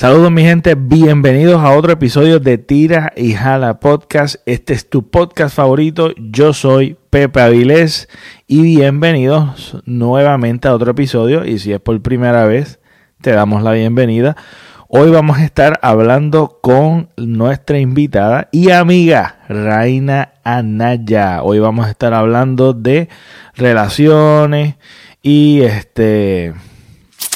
[0.00, 4.36] Saludos mi gente, bienvenidos a otro episodio de Tira y Jala Podcast.
[4.46, 6.14] Este es tu podcast favorito.
[6.16, 8.08] Yo soy Pepe Avilés
[8.46, 11.44] y bienvenidos nuevamente a otro episodio.
[11.44, 12.80] Y si es por primera vez,
[13.20, 14.38] te damos la bienvenida.
[14.88, 21.42] Hoy vamos a estar hablando con nuestra invitada y amiga Raina Anaya.
[21.42, 23.10] Hoy vamos a estar hablando de
[23.54, 24.76] relaciones
[25.20, 26.54] y este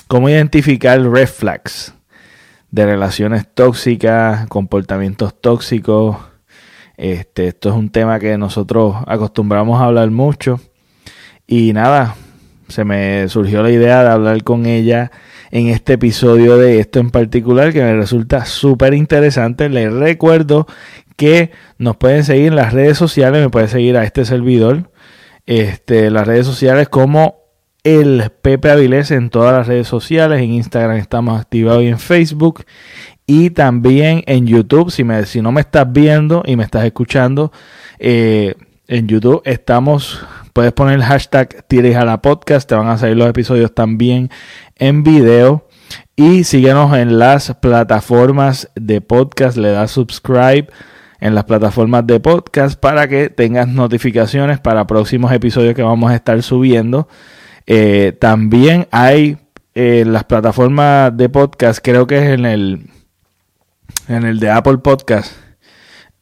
[0.08, 1.94] cómo identificar red flags
[2.74, 6.16] de relaciones tóxicas, comportamientos tóxicos.
[6.96, 10.60] Este, esto es un tema que nosotros acostumbramos a hablar mucho.
[11.46, 12.16] Y nada,
[12.66, 15.12] se me surgió la idea de hablar con ella
[15.52, 19.68] en este episodio de esto en particular que me resulta súper interesante.
[19.68, 20.66] Les recuerdo
[21.14, 24.90] que nos pueden seguir en las redes sociales, me pueden seguir a este servidor,
[25.46, 27.43] este, las redes sociales como
[27.84, 30.40] el Pepe Avilés en todas las redes sociales.
[30.40, 32.64] En Instagram estamos activados y en Facebook.
[33.26, 37.52] Y también en YouTube, si, me, si no me estás viendo y me estás escuchando,
[37.98, 38.54] eh,
[38.88, 43.16] en YouTube estamos, puedes poner el hashtag Tires a la podcast, te van a salir
[43.16, 44.30] los episodios también
[44.76, 45.68] en video.
[46.16, 50.68] Y síguenos en las plataformas de podcast, le das subscribe
[51.20, 56.14] en las plataformas de podcast para que tengas notificaciones para próximos episodios que vamos a
[56.14, 57.08] estar subiendo.
[57.66, 59.38] Eh, también hay
[59.74, 62.90] en las plataformas de podcast, creo que es en el,
[64.08, 65.32] en el de Apple Podcast.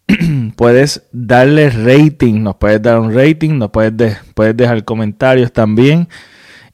[0.56, 6.08] puedes darle rating, nos puedes dar un rating, nos puedes, puedes dejar comentarios también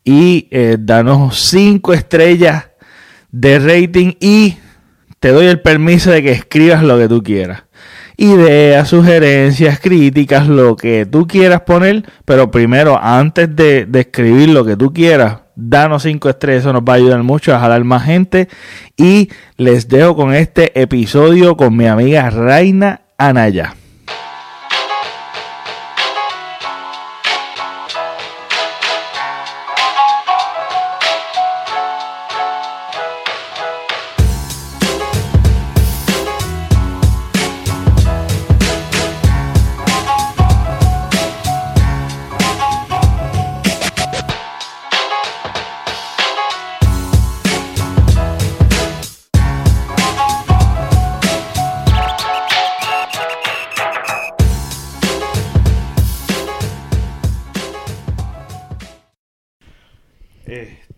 [0.04, 2.70] y eh, danos cinco estrellas
[3.30, 4.56] de rating y
[5.20, 7.64] te doy el permiso de que escribas lo que tú quieras
[8.18, 14.76] ideas, sugerencias, críticas, lo que tú quieras poner, pero primero, antes de, escribir lo que
[14.76, 18.48] tú quieras, danos cinco estrellas, eso nos va a ayudar mucho a jalar más gente.
[18.96, 23.77] Y les dejo con este episodio con mi amiga Raina Anaya.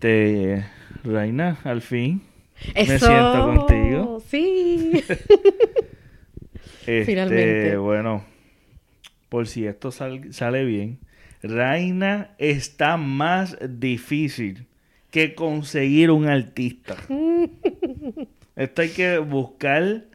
[0.01, 0.65] Este,
[1.03, 2.23] Reina, al fin
[2.73, 4.19] me siento contigo.
[4.27, 4.91] Sí.
[6.87, 7.77] este, Finalmente.
[7.77, 8.25] Bueno,
[9.29, 10.97] por si esto sale bien,
[11.43, 14.65] Reina está más difícil
[15.11, 16.97] que conseguir un artista.
[18.55, 20.05] esto hay que buscar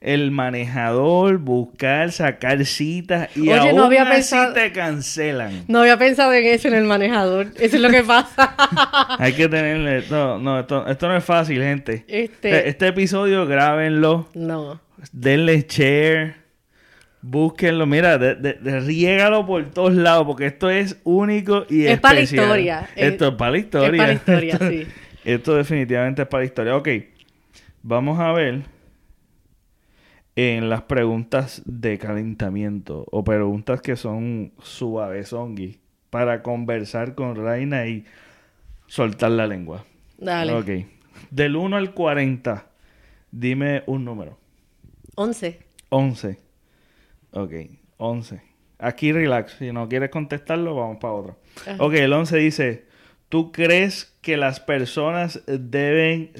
[0.00, 5.64] el manejador, buscar, sacar citas y Oye, aún no había pensado, te cancelan.
[5.68, 7.48] No había pensado en eso en el manejador.
[7.58, 8.54] Eso es lo que pasa.
[9.18, 10.04] Hay que tenerle...
[10.10, 12.04] No, no, esto, no es fácil, gente.
[12.08, 14.28] Este, este episodio grábenlo.
[14.34, 14.80] No.
[15.12, 16.36] Denle share.
[17.22, 17.86] Búsquenlo.
[17.86, 18.34] Mira, de,
[19.46, 21.94] por todos lados porque esto es único y es especial.
[21.94, 22.88] Es para la historia.
[22.94, 23.88] Esto es, para la historia.
[23.92, 24.86] Es para la historia, sí.
[25.24, 26.76] Esto definitivamente es para la historia.
[26.76, 26.88] Ok.
[27.82, 28.75] Vamos a ver
[30.36, 35.80] en las preguntas de calentamiento o preguntas que son suaves, ongi,
[36.10, 38.04] para conversar con Reina y
[38.86, 39.84] soltar la lengua.
[40.18, 40.52] Dale.
[40.52, 40.86] Ok.
[41.30, 42.66] Del 1 al 40,
[43.30, 44.38] dime un número.
[45.14, 45.58] 11.
[45.88, 46.38] 11.
[47.32, 47.52] Ok,
[47.96, 48.42] 11.
[48.78, 49.56] Aquí relax.
[49.58, 51.38] Si no quieres contestarlo, vamos para otro.
[51.78, 52.84] Ok, el 11 dice,
[53.30, 56.32] ¿tú crees que las personas deben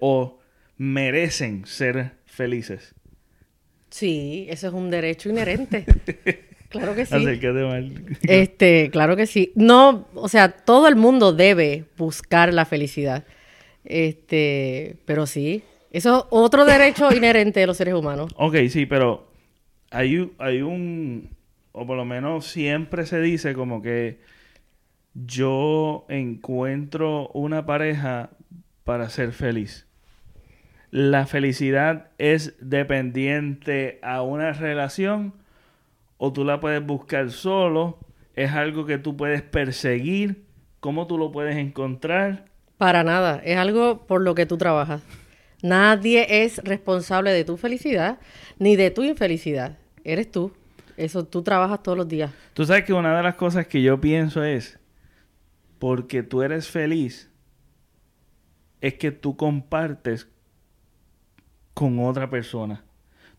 [0.00, 0.38] o
[0.76, 2.94] merecen ser felices?
[3.90, 5.84] Sí, eso es un derecho inherente.
[6.70, 7.16] Claro que sí.
[8.22, 9.50] Este, claro que sí.
[9.56, 13.24] No, o sea, todo el mundo debe buscar la felicidad.
[13.84, 18.32] Este, pero sí, eso es otro derecho inherente de los seres humanos.
[18.36, 19.32] Ok, sí, pero
[19.90, 21.30] hay, hay un,
[21.72, 24.20] o por lo menos siempre se dice como que
[25.14, 28.30] yo encuentro una pareja
[28.84, 29.88] para ser feliz
[30.90, 35.34] la felicidad es dependiente a una relación
[36.18, 37.98] o tú la puedes buscar solo,
[38.34, 40.44] es algo que tú puedes perseguir,
[40.80, 42.44] ¿cómo tú lo puedes encontrar?
[42.76, 45.02] Para nada, es algo por lo que tú trabajas.
[45.62, 48.18] Nadie es responsable de tu felicidad
[48.58, 50.52] ni de tu infelicidad, eres tú.
[50.96, 52.30] Eso tú trabajas todos los días.
[52.52, 54.78] Tú sabes que una de las cosas que yo pienso es,
[55.78, 57.30] porque tú eres feliz,
[58.82, 60.28] es que tú compartes
[61.80, 62.84] con otra persona.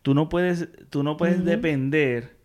[0.02, 2.38] Tú no puedes, tú no puedes depender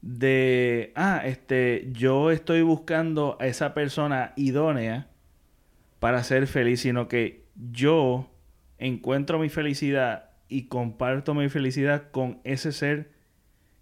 [0.00, 5.08] de, ah, este, yo estoy buscando a esa persona idónea
[5.98, 8.30] para ser feliz, sino que yo
[8.78, 13.12] encuentro mi felicidad y comparto mi felicidad con ese ser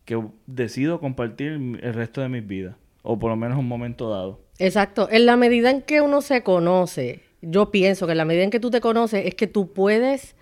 [0.04, 4.40] que decido compartir el resto de mis vidas, o por lo menos un momento dado.
[4.58, 8.42] Exacto, en la medida en que uno se conoce, yo pienso que en la medida
[8.42, 10.34] en que tú te conoces es que tú puedes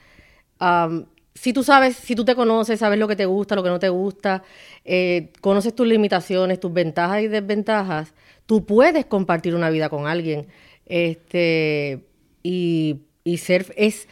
[1.34, 3.78] si tú sabes, si tú te conoces, sabes lo que te gusta, lo que no
[3.78, 4.42] te gusta,
[4.84, 8.12] eh, conoces tus limitaciones, tus ventajas y desventajas,
[8.46, 10.48] tú puedes compartir una vida con alguien.
[10.86, 12.04] Este,
[12.42, 13.02] y,
[13.36, 14.08] ser, es,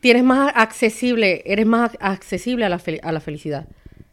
[0.00, 3.66] tienes más accesible, eres más accesible a la, a la felicidad.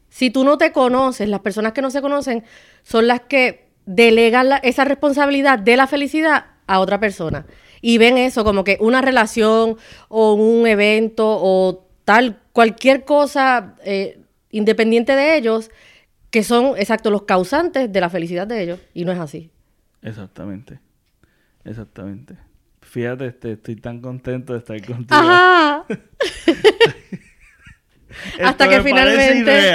[0.09, 2.44] Si tú no te conoces, las personas que no se conocen
[2.83, 7.45] son las que delegan esa responsabilidad de la felicidad a otra persona.
[7.81, 9.77] Y ven eso como que una relación
[10.09, 14.19] o un evento o tal, cualquier cosa eh,
[14.51, 15.71] independiente de ellos,
[16.31, 18.79] que son, exacto, los causantes de la felicidad de ellos.
[18.94, 19.51] Y no es así.
[20.01, 20.79] Exactamente.
[21.63, 22.38] Exactamente.
[22.81, 25.06] Fíjate, este, estoy tan contento de estar contigo.
[25.09, 25.85] Ajá.
[28.43, 29.73] Hasta que finalmente.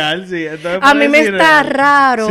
[0.80, 2.28] a mí me está raro.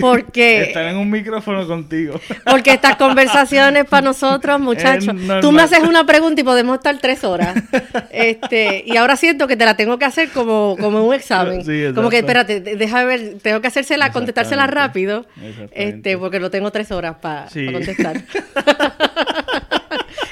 [0.00, 0.62] Porque.
[0.68, 2.20] Estar en un micrófono contigo.
[2.44, 5.14] Porque estas conversaciones para nosotros, muchachos.
[5.40, 7.56] Tú me haces una pregunta y podemos estar tres horas.
[8.10, 11.62] este Y ahora siento que te la tengo que hacer como, como un examen.
[11.94, 15.26] como que, espérate, déjame ver, tengo que hacérsela, contestársela rápido.
[15.72, 18.22] Este, porque no tengo tres horas para contestar.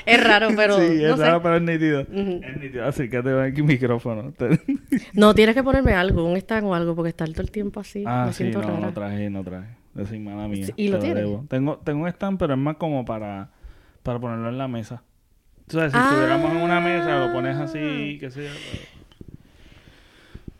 [0.07, 0.79] Es raro, pero.
[0.79, 2.01] Sí, es raro, pero es nítido.
[2.01, 2.87] Es nítido.
[2.87, 4.33] Acércate aquí micrófono.
[5.13, 8.05] no, tienes que ponerme algo, un stand o algo, porque estar todo el tiempo así.
[8.07, 9.69] Ah, sí, no, no traje, no traje.
[9.99, 10.67] Es mala mía.
[10.77, 11.27] ¿Y lo tienes?
[11.49, 13.51] Tengo, tengo un stand, pero es más como para,
[14.03, 15.03] para ponerlo en la mesa.
[15.69, 18.51] O sea, si estuviéramos en una mesa, lo pones así, qué sé yo.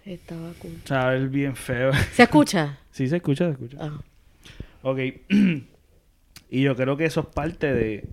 [0.05, 0.73] Estaba cool.
[0.85, 1.93] Sabes, bien feo.
[2.13, 2.79] ¿Se escucha?
[2.91, 3.77] sí, se escucha, se escucha.
[3.81, 4.01] Ah.
[4.83, 4.99] Ok.
[6.51, 8.09] y yo creo que eso es parte de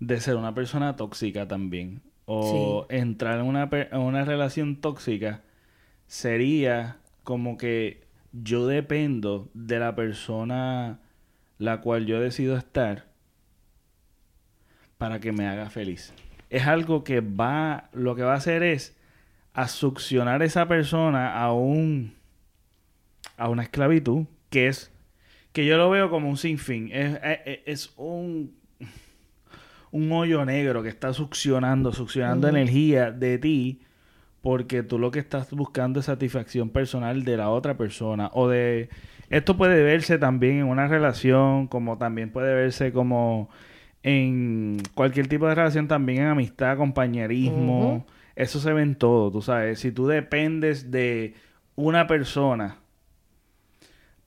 [0.00, 2.02] de ser una persona tóxica también.
[2.30, 5.42] O entrar en una, en una relación tóxica
[6.06, 11.00] sería como que yo dependo de la persona
[11.56, 13.06] la cual yo decido estar
[14.98, 16.12] para que me haga feliz.
[16.50, 18.96] Es algo que va, lo que va a hacer es
[19.54, 22.14] a succionar a esa persona a un
[23.36, 24.92] a una esclavitud que es
[25.52, 26.90] que yo lo veo como un sinfín.
[26.92, 28.57] Es, es, es un
[29.90, 33.80] un hoyo negro que está succionando, succionando energía de ti,
[34.42, 38.30] porque tú lo que estás buscando es satisfacción personal de la otra persona.
[38.32, 38.88] O de.
[39.30, 43.50] Esto puede verse también en una relación, como también puede verse como
[44.02, 48.06] en cualquier tipo de relación, también en amistad, compañerismo.
[48.36, 49.80] Eso se ve en todo, tú sabes.
[49.80, 51.34] Si tú dependes de
[51.74, 52.78] una persona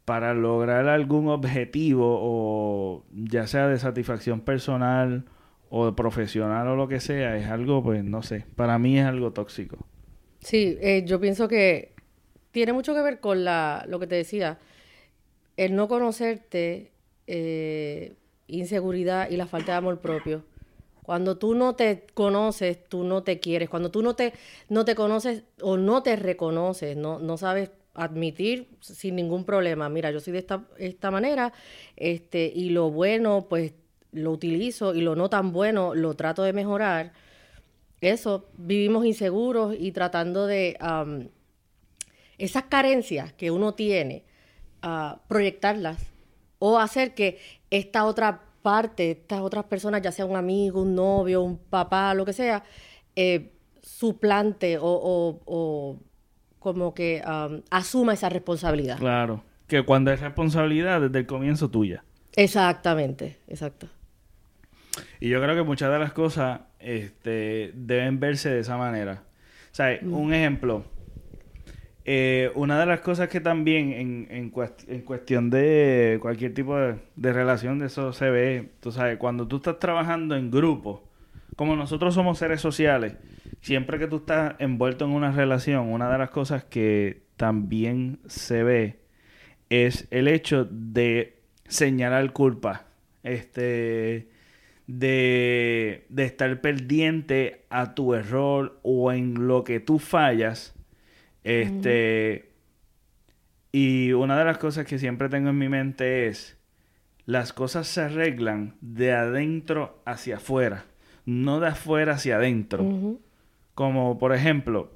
[0.06, 5.26] para lograr algún objetivo, o ya sea de satisfacción personal
[5.74, 9.32] o profesional o lo que sea, es algo, pues no sé, para mí es algo
[9.32, 9.78] tóxico.
[10.40, 11.94] Sí, eh, yo pienso que
[12.52, 14.60] tiene mucho que ver con la, lo que te decía,
[15.56, 16.92] el no conocerte,
[17.26, 18.16] eh,
[18.48, 20.44] inseguridad y la falta de amor propio.
[21.04, 23.70] Cuando tú no te conoces, tú no te quieres.
[23.70, 24.34] Cuando tú no te,
[24.68, 30.12] no te conoces o no te reconoces, no, no sabes admitir sin ningún problema, mira,
[30.12, 31.52] yo soy de esta, esta manera,
[31.98, 33.74] este, y lo bueno, pues
[34.12, 37.14] lo utilizo y lo no tan bueno lo trato de mejorar,
[38.02, 40.78] eso, vivimos inseguros y tratando de
[42.38, 44.24] esas carencias que uno tiene,
[44.84, 46.12] uh, proyectarlas
[46.58, 47.38] o hacer que
[47.70, 52.26] esta otra parte, estas otras personas, ya sea un amigo, un novio, un papá, lo
[52.26, 52.64] que sea,
[53.16, 56.00] eh, suplante o, o,
[56.60, 57.22] como que
[57.70, 58.98] asuma esa responsabilidad.
[58.98, 62.04] Claro, que cuando es responsabilidad desde el comienzo tuya.
[62.36, 63.88] Exactamente, exacto.
[65.22, 69.24] Y yo creo que muchas de las cosas este, deben verse de esa manera.
[69.72, 70.14] O sea, mm.
[70.14, 70.84] un ejemplo.
[72.04, 76.98] Eh, una de las cosas que también en, en, cuestión de cualquier tipo de,
[77.34, 81.08] relación de eso se ve, tú sabes, cuando tú estás trabajando en grupo,
[81.56, 83.14] como nosotros somos seres sociales,
[83.62, 88.64] siempre que tú estás envuelto en una relación, una de las cosas que también se
[88.64, 89.00] ve
[89.70, 91.38] es el hecho de
[91.68, 92.88] señalar culpa.
[93.22, 94.31] Este,
[95.00, 100.76] de, estar pendiente a tu error o en lo que tú fallas.
[101.44, 102.52] Este.
[103.72, 106.58] Y una de las cosas que siempre tengo en mi mente es.
[107.26, 110.86] Las cosas se arreglan de adentro hacia afuera,
[111.26, 113.20] no de afuera hacia adentro.
[113.76, 114.92] Como por ejemplo,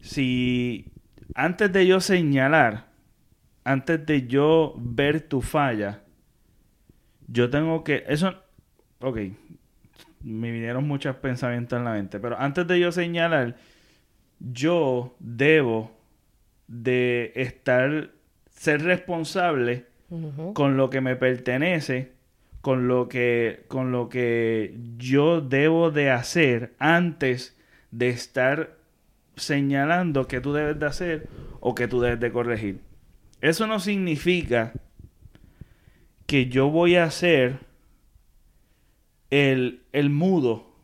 [0.00, 0.90] si
[1.34, 2.88] antes de yo señalar,
[3.62, 6.02] antes de yo ver tu falla,
[7.28, 8.34] yo tengo que, eso,
[9.06, 9.18] ok,
[10.24, 13.54] me vinieron muchos pensamientos en la mente, pero antes de yo señalar,
[14.40, 15.92] yo debo
[16.66, 18.10] de estar,
[18.50, 19.86] ser responsable
[20.54, 22.10] con lo que me pertenece,
[22.62, 27.56] con lo que, con lo que yo debo de hacer antes
[27.92, 28.76] de estar
[29.36, 31.28] señalando que tú debes de hacer
[31.60, 32.80] o que tú debes de corregir.
[33.40, 34.72] Eso no significa
[36.26, 37.60] que yo voy a ser
[39.30, 40.74] el, el mudo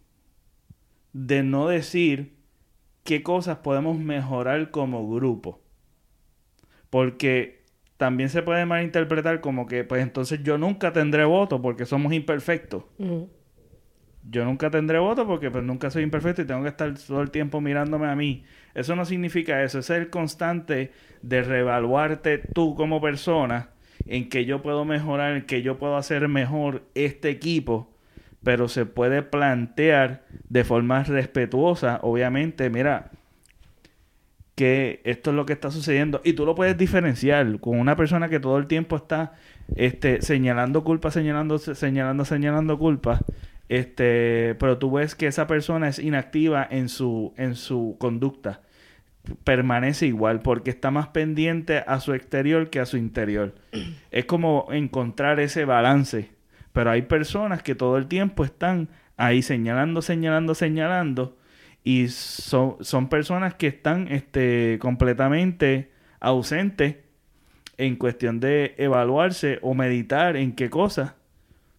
[1.12, 2.36] de no decir
[3.04, 5.60] qué cosas podemos mejorar como grupo.
[6.90, 7.62] Porque
[7.96, 12.84] también se puede malinterpretar como que, pues entonces yo nunca tendré voto porque somos imperfectos.
[14.28, 17.30] Yo nunca tendré voto porque pues nunca soy imperfecto y tengo que estar todo el
[17.30, 18.44] tiempo mirándome a mí.
[18.74, 23.70] Eso no significa eso, es el constante de reevaluarte tú como persona
[24.06, 27.91] en que yo puedo mejorar, en que yo puedo hacer mejor este equipo,
[28.42, 33.10] pero se puede plantear de forma respetuosa, obviamente, mira,
[34.54, 38.28] que esto es lo que está sucediendo y tú lo puedes diferenciar con una persona
[38.28, 39.32] que todo el tiempo está
[39.76, 43.24] este señalando culpas, señalando señalando señalando culpas,
[43.68, 48.60] este, pero tú ves que esa persona es inactiva en su en su conducta
[49.44, 53.54] permanece igual porque está más pendiente a su exterior que a su interior.
[54.10, 56.30] Es como encontrar ese balance.
[56.72, 61.36] Pero hay personas que todo el tiempo están ahí señalando, señalando, señalando.
[61.84, 66.96] Y son, son personas que están este, completamente ausentes
[67.76, 71.14] en cuestión de evaluarse o meditar en qué cosas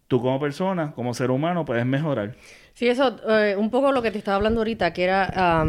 [0.08, 2.36] tú como persona, como ser humano, puedes mejorar.
[2.74, 5.64] Sí, eso, eh, un poco lo que te estaba hablando ahorita, que era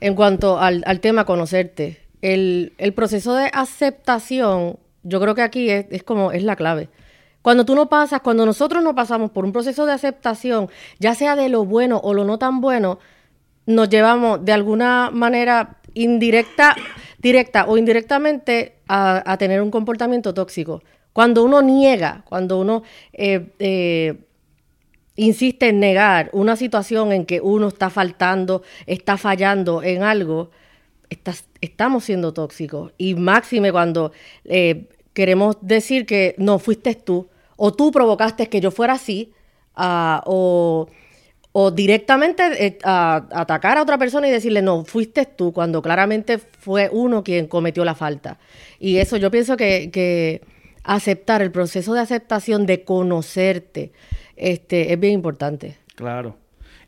[0.00, 2.00] en cuanto al, tema conocerte.
[2.22, 6.88] El, proceso de aceptación, yo creo que aquí es, como, es la clave.
[7.42, 11.36] Cuando tú no pasas, cuando nosotros no pasamos por un proceso de aceptación, ya sea
[11.36, 12.98] de lo bueno o lo no tan bueno,
[13.66, 16.76] nos llevamos de alguna manera indirecta,
[17.18, 20.82] directa o indirectamente a, tener un comportamiento tóxico.
[21.12, 22.82] Cuando uno niega, cuando uno
[23.12, 24.24] eh, eh,
[25.16, 30.50] insiste en negar una situación en que uno está faltando, está fallando en algo,
[31.60, 32.92] estamos siendo tóxicos.
[32.98, 34.12] Y máxime cuando
[34.44, 37.28] eh, queremos decir que no fuiste tú,
[37.64, 39.32] o tú provocaste que yo fuera así,
[39.76, 40.88] ah, o,
[41.72, 47.22] directamente eh, atacar a otra persona y decirle, no, fuiste tú, cuando claramente fue uno
[47.22, 48.40] quien cometió la falta.
[48.80, 50.42] Y eso yo pienso que, que
[50.82, 53.92] aceptar, el proceso de aceptación, de conocerte,
[54.34, 55.76] este, es bien importante.
[55.94, 56.36] Claro.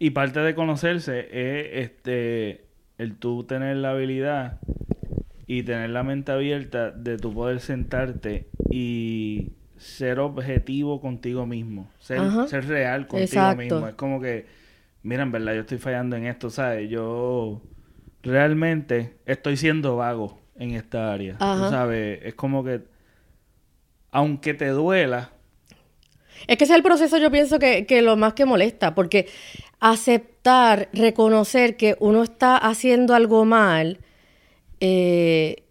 [0.00, 2.64] Y parte de conocerse es este
[2.98, 4.58] el tú tener la habilidad
[5.46, 9.52] y tener la mente abierta de tu poder sentarte y
[9.84, 13.86] ser objetivo contigo mismo, ser, ser real contigo mismo.
[13.86, 14.46] Es como que,
[15.02, 16.88] mira, en verdad yo estoy fallando en esto, ¿sabes?
[16.88, 17.60] Yo
[18.22, 22.20] realmente estoy siendo vago en esta área, ¿sabes?
[22.22, 22.80] Es como que,
[24.10, 25.30] aunque te duela,
[26.46, 29.28] es que ese es el proceso, yo pienso que, lo más que molesta, porque
[29.80, 33.98] aceptar, reconocer que uno está haciendo algo mal,
[34.80, 35.63] eh,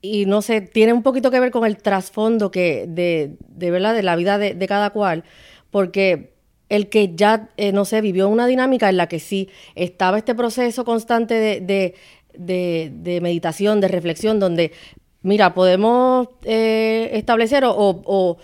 [0.00, 3.94] y no sé, tiene un poquito que ver con el trasfondo que de, de verdad
[3.94, 5.24] de la vida de, cada cual,
[5.70, 6.32] porque
[6.68, 10.34] el que ya, eh, no sé, vivió una dinámica en la que sí estaba este
[10.34, 11.94] proceso constante de,
[12.34, 14.72] de meditación, de reflexión, donde,
[15.22, 18.38] mira, podemos eh, establecer o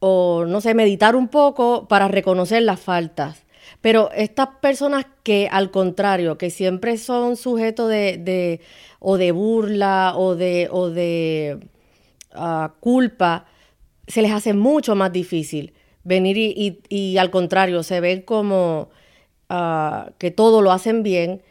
[0.00, 3.44] o no sé, meditar un poco para reconocer las faltas.
[3.80, 8.60] Pero estas personas que al contrario, que siempre son sujetos de,
[8.98, 11.60] o de burla o de, o de
[12.32, 13.46] ah, culpa,
[14.06, 15.74] se les hace mucho más difícil
[16.04, 18.90] venir y, al contrario, se ven como
[19.48, 21.42] ah, que todo lo hacen bien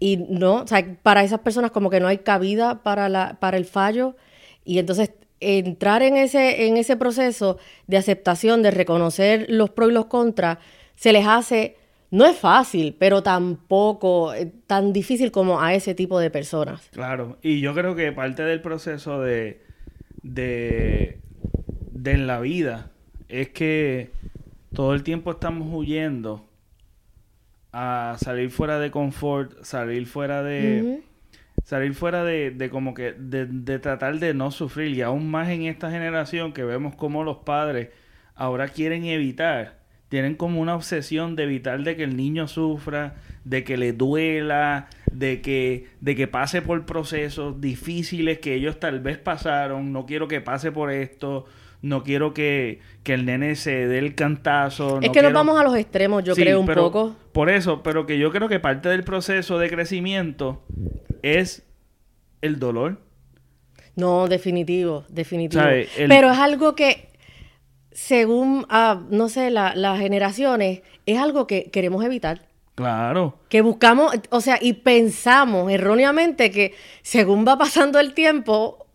[0.00, 0.64] y no,
[1.02, 4.16] para esas personas como que no hay cabida para, la, para el fallo
[4.64, 9.94] y entonces entrar en ese, en ese proceso de aceptación, de reconocer los pros y
[9.94, 10.58] los contras,
[10.96, 11.76] se les hace,
[12.10, 16.88] no es fácil, pero tampoco eh, tan difícil como a ese tipo de personas.
[16.92, 19.62] Claro, y yo creo que parte del proceso de,
[20.22, 21.20] de,
[21.92, 22.90] de la vida
[23.28, 24.10] es que
[24.72, 26.48] todo el tiempo estamos huyendo
[27.72, 31.02] a salir fuera de confort, salir fuera de
[31.64, 35.50] salir fuera de, de como que de, de, tratar de no sufrir y aún más
[35.50, 37.90] en esta generación que vemos como los padres
[38.34, 39.77] ahora quieren evitar
[40.08, 44.88] tienen como una obsesión de evitar de que el niño sufra de que le duela
[45.12, 50.28] de que, de que pase por procesos difíciles que ellos tal vez pasaron, no quiero
[50.28, 51.46] que pase por esto,
[51.82, 55.00] no quiero que, el nene se dé el cantazo.
[55.00, 57.16] Es que nos vamos a los extremos, yo creo, un poco.
[57.32, 60.62] Por eso, pero que yo creo que parte del proceso de crecimiento
[61.22, 61.66] es
[62.42, 63.00] el dolor.
[63.96, 65.62] No, definitivo, definitivo.
[66.06, 67.07] Pero es algo que,
[67.98, 72.42] según, ah, no sé, las generaciones, es algo que queremos evitar.
[72.76, 73.34] Claro.
[73.48, 78.86] Que buscamos, o sea, y pensamos erróneamente que según va pasando el tiempo,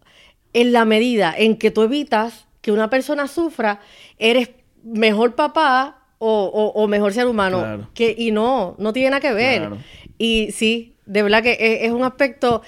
[0.54, 3.82] en la medida en que tú evitas que una persona sufra,
[4.20, 4.52] eres
[4.84, 7.90] mejor papá o, mejor ser humano.
[7.94, 9.70] Que, y no, no tiene nada que ver.
[10.18, 12.62] Y sí, de verdad que es, un aspecto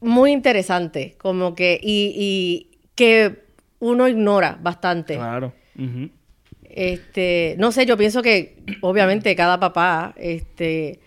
[0.00, 3.44] muy interesante, como que, y, que
[3.82, 5.16] uno ignora bastante.
[5.16, 5.52] Claro.
[6.62, 11.00] Este, no sé, yo pienso que obviamente cada papá, este,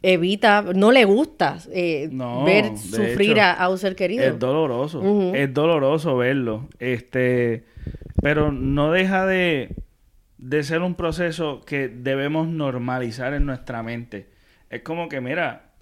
[0.00, 2.08] evita, no le gusta eh,
[2.46, 4.24] ver sufrir a, un ser querido.
[4.24, 6.68] Es doloroso, es doloroso verlo.
[6.78, 7.64] Este,
[8.22, 9.74] pero no deja de,
[10.38, 14.28] de ser un proceso que debemos normalizar en nuestra mente.
[14.70, 15.73] Es como que, mira,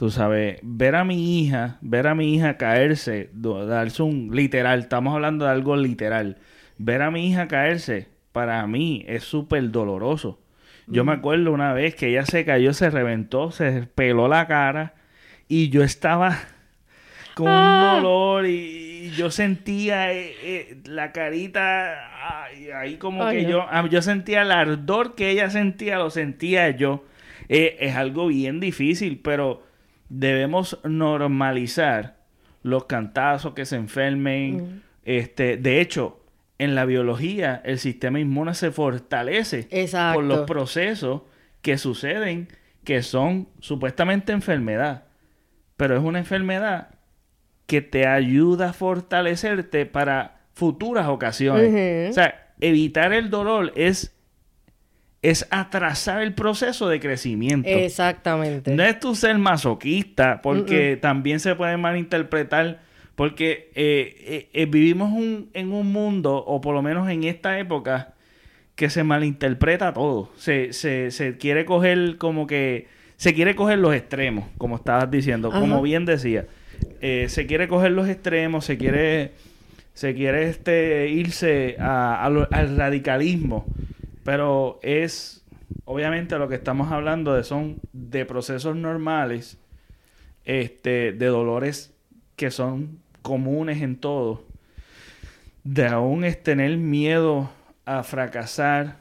[0.00, 5.14] tú sabes, ver a mi hija, ver a mi hija caerse, darse un literal, estamos
[5.14, 6.38] hablando de algo literal.
[6.78, 10.40] Ver a mi hija caerse, para mí es súper doloroso.
[10.86, 14.94] Yo me acuerdo una vez que ella se cayó, se reventó, se peló la cara
[15.48, 16.34] y yo estaba
[17.34, 18.00] con un ah.
[18.00, 24.42] dolor y yo sentía eh, eh, la carita ahí como que yo ah, yo sentía
[24.42, 27.04] el ardor que ella sentía lo sentía yo
[27.48, 29.68] eh, es algo bien difícil pero
[30.10, 32.16] debemos normalizar
[32.62, 34.82] los cantazos que se enfermen.
[35.04, 36.20] Este de hecho
[36.58, 39.66] en la biología el sistema inmune se fortalece
[40.12, 41.22] por los procesos
[41.62, 42.48] que suceden
[42.84, 45.04] que son supuestamente enfermedad,
[45.76, 46.88] pero es una enfermedad
[47.66, 52.10] que te ayuda a fortalecerte para futuras ocasiones.
[52.10, 54.14] O sea, evitar el dolor es
[55.22, 57.68] es atrasar el proceso de crecimiento.
[57.68, 58.74] Exactamente.
[58.74, 62.80] No es tu ser masoquista, porque también se puede malinterpretar
[63.20, 65.12] porque eh, eh, eh, vivimos
[65.52, 68.14] en un mundo, o por lo menos en esta época,
[68.74, 70.32] que se malinterpreta todo.
[70.36, 72.86] Se, se, quiere coger como que...
[73.18, 76.46] Se quiere coger los extremos, como estabas diciendo, como bien decía.
[77.02, 79.32] se quiere coger los extremos, se quiere...
[79.92, 83.66] Se quiere este, irse al radicalismo.
[84.30, 85.44] Pero es...
[85.86, 89.58] Obviamente lo que estamos hablando de son de procesos normales,
[90.44, 91.92] este, de dolores
[92.36, 94.44] que son comunes en todo,
[95.64, 97.50] de aún es tener miedo
[97.86, 98.98] a fracasar,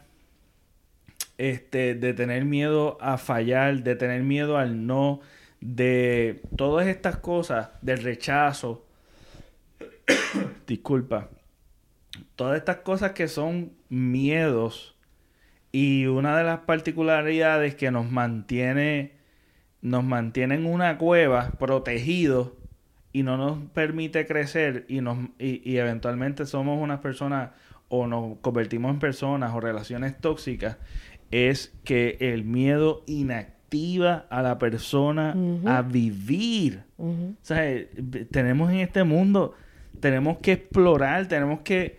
[1.38, 5.22] este, de tener miedo a fallar, de tener miedo al no,
[5.62, 8.84] de todas estas cosas, del rechazo,
[10.65, 11.30] disculpa,
[12.36, 14.96] todas estas cosas que son miedos
[15.72, 19.20] y una de las particularidades que nos mantiene
[19.82, 22.52] nos mantiene en una cueva protegidos
[23.12, 27.52] y no nos permite crecer y, nos, y, eventualmente somos unas personas
[27.88, 30.78] o nos convertimos en personas o relaciones tóxicas,
[31.32, 36.84] es que el miedo inactiva a la persona a vivir.
[36.98, 37.64] O sea,
[38.30, 39.56] tenemos en este mundo,
[40.00, 41.98] tenemos que explorar, tenemos que,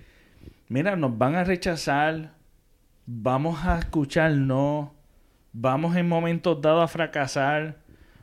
[0.69, 2.35] mira, nos van a rechazar,
[3.13, 4.95] vamos a escuchar no,
[5.53, 7.77] vamos en momentos dados a fracasar,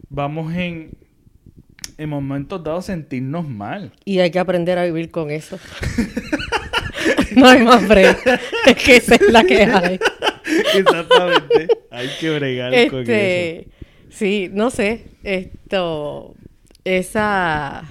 [0.09, 0.91] vamos en
[1.97, 3.91] en momentos dados sentirnos mal.
[4.05, 5.59] Y hay que aprender a vivir con eso.
[7.35, 8.17] no hay más break.
[8.67, 9.99] Es que esa es la que hay.
[10.75, 11.67] Exactamente.
[11.89, 13.69] Hay que bregar con este, eso.
[14.09, 15.05] Sí, no sé.
[15.23, 16.35] Esto.
[16.83, 17.83] Esa.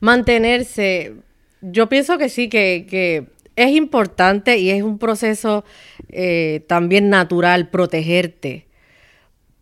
[0.00, 1.14] Mantenerse.
[1.62, 5.64] Yo pienso que sí, que, es importante y es un proceso
[6.08, 8.66] eh, también natural protegerte.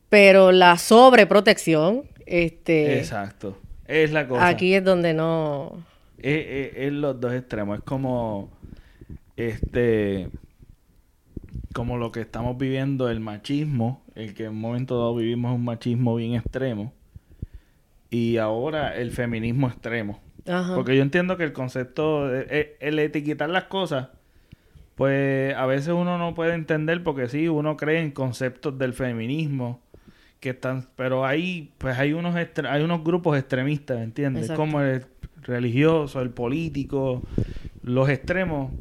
[0.09, 3.59] Pero la sobreprotección este, Exacto.
[3.89, 4.47] Es la cosa.
[4.47, 5.85] Aquí es donde no.
[6.19, 7.79] Es, los dos extremos.
[7.79, 8.51] Es como.
[9.37, 10.29] Este.
[11.75, 14.05] Como lo que estamos viviendo, el machismo.
[14.15, 16.93] El que en un momento dado vivimos un machismo bien extremo.
[18.11, 20.21] Y ahora el feminismo extremo.
[20.75, 22.31] Porque yo entiendo que el concepto.
[22.35, 24.09] El, etiquetar las cosas.
[24.95, 29.81] Pues a veces uno no puede entender porque sí, uno cree en conceptos del feminismo
[30.41, 34.51] que están, pero hay, pues hay unos hay unos grupos extremistas, ¿entiendes?
[34.53, 35.07] Como el
[35.43, 37.23] religioso, el político,
[37.83, 38.73] los extremos,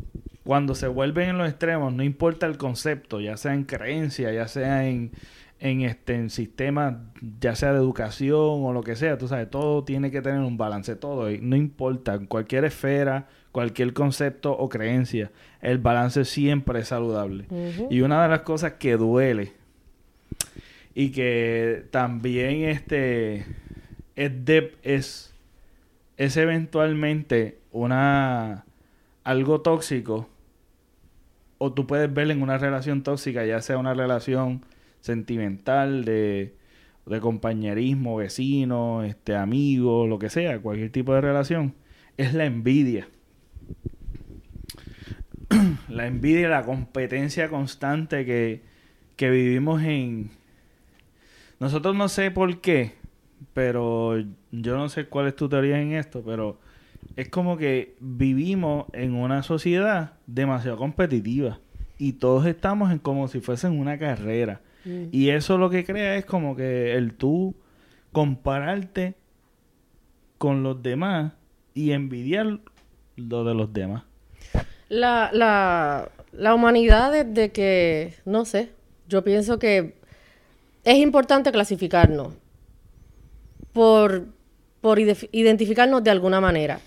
[0.43, 4.47] cuando se vuelven en los extremos, no importa el concepto, ya sea en creencia, ya
[4.47, 5.11] sea en,
[5.59, 6.95] en este en sistemas,
[7.39, 10.57] ya sea de educación o lo que sea, tú sabes, todo tiene que tener un
[10.57, 16.79] balance, todo, y no importa, en cualquier esfera, cualquier concepto o creencia, el balance siempre
[16.79, 17.45] es saludable.
[17.89, 19.53] Y una de las cosas que duele
[20.93, 23.45] y que también este
[24.15, 25.33] es, de, es,
[26.17, 28.65] es eventualmente una
[29.23, 30.29] algo tóxico
[31.57, 34.63] o tú puedes ver en una relación tóxica, ya sea una relación
[35.01, 36.55] sentimental, de,
[37.05, 41.75] de compañerismo, vecino, este, amigo, lo que sea, cualquier tipo de relación,
[42.17, 43.07] es la envidia.
[45.89, 48.61] la envidia y la competencia constante que,
[49.15, 50.31] que vivimos en...
[51.59, 52.93] Nosotros no sé por qué,
[53.53, 54.17] pero
[54.51, 56.59] yo no sé cuál es tu teoría en esto, pero
[57.15, 61.59] es como que vivimos en una sociedad demasiado competitiva
[61.97, 64.61] y todos estamos en como si fuesen una carrera.
[64.89, 65.09] Mm.
[65.11, 67.55] Y eso lo que crea es como que el tú
[68.11, 69.15] compararte
[70.37, 71.33] con los demás
[71.73, 72.59] y envidiar
[73.15, 74.03] lo de los demás.
[74.87, 78.71] La, la, la humanidad desde que, no sé,
[79.07, 79.95] yo pienso que
[80.83, 82.33] es importante clasificarnos
[83.73, 84.25] por,
[84.81, 86.79] por identificarnos de alguna manera,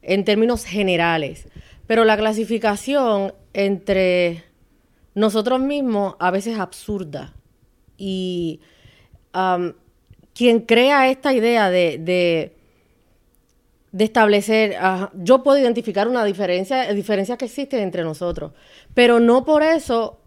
[0.00, 1.48] en términos generales.
[1.86, 4.44] Pero la clasificación entre
[5.14, 7.34] nosotros mismos a veces absurda.
[7.96, 8.60] Y
[10.34, 11.98] quien crea esta idea de,
[13.92, 14.76] de, establecer,
[15.14, 18.52] yo puedo identificar una diferencia, diferencias que existen entre nosotros,
[18.94, 20.18] pero no por eso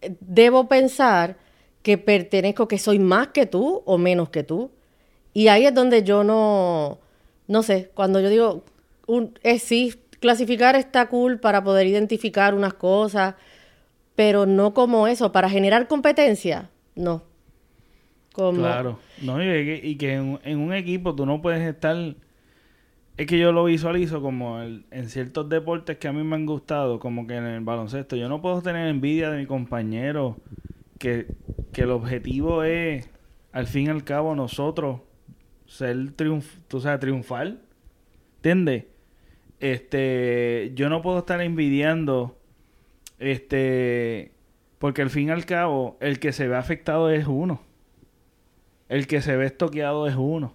[0.00, 1.36] eh, debo pensar
[1.82, 4.70] que pertenezco, que soy más que tú o menos que tú.
[5.32, 6.98] Y ahí es donde yo no,
[7.46, 8.64] no sé, cuando yo digo,
[9.06, 13.34] un, sí, clasificar está cool para poder identificar unas cosas,
[14.14, 17.22] pero no como eso, para generar competencia, no.
[18.34, 21.96] Claro, no, y, que en, un equipo tú no puedes estar...
[23.16, 26.98] Es que yo lo visualizo como en ciertos deportes que a mí me han gustado,
[26.98, 28.14] como que en el baloncesto.
[28.14, 30.36] Yo no puedo tener envidia de mi compañero,
[30.98, 31.28] que,
[31.72, 33.08] que el objetivo es,
[33.52, 35.00] al fin y al cabo, nosotros
[35.66, 37.56] ser triunf tú sabes, triunfar.
[38.36, 38.84] ¿Entiendes?
[39.60, 42.36] Este, yo no puedo estar envidiando
[43.18, 44.32] este,
[44.78, 47.60] porque al fin y al cabo, el que se ve afectado es uno.
[48.88, 50.54] El que se ve estoqueado es uno.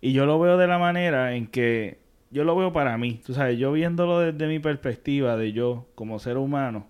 [0.00, 3.34] Y yo lo veo de la manera en que yo lo veo para mí, tú
[3.34, 6.86] sabes, yo viéndolo desde mi perspectiva de yo como ser humano,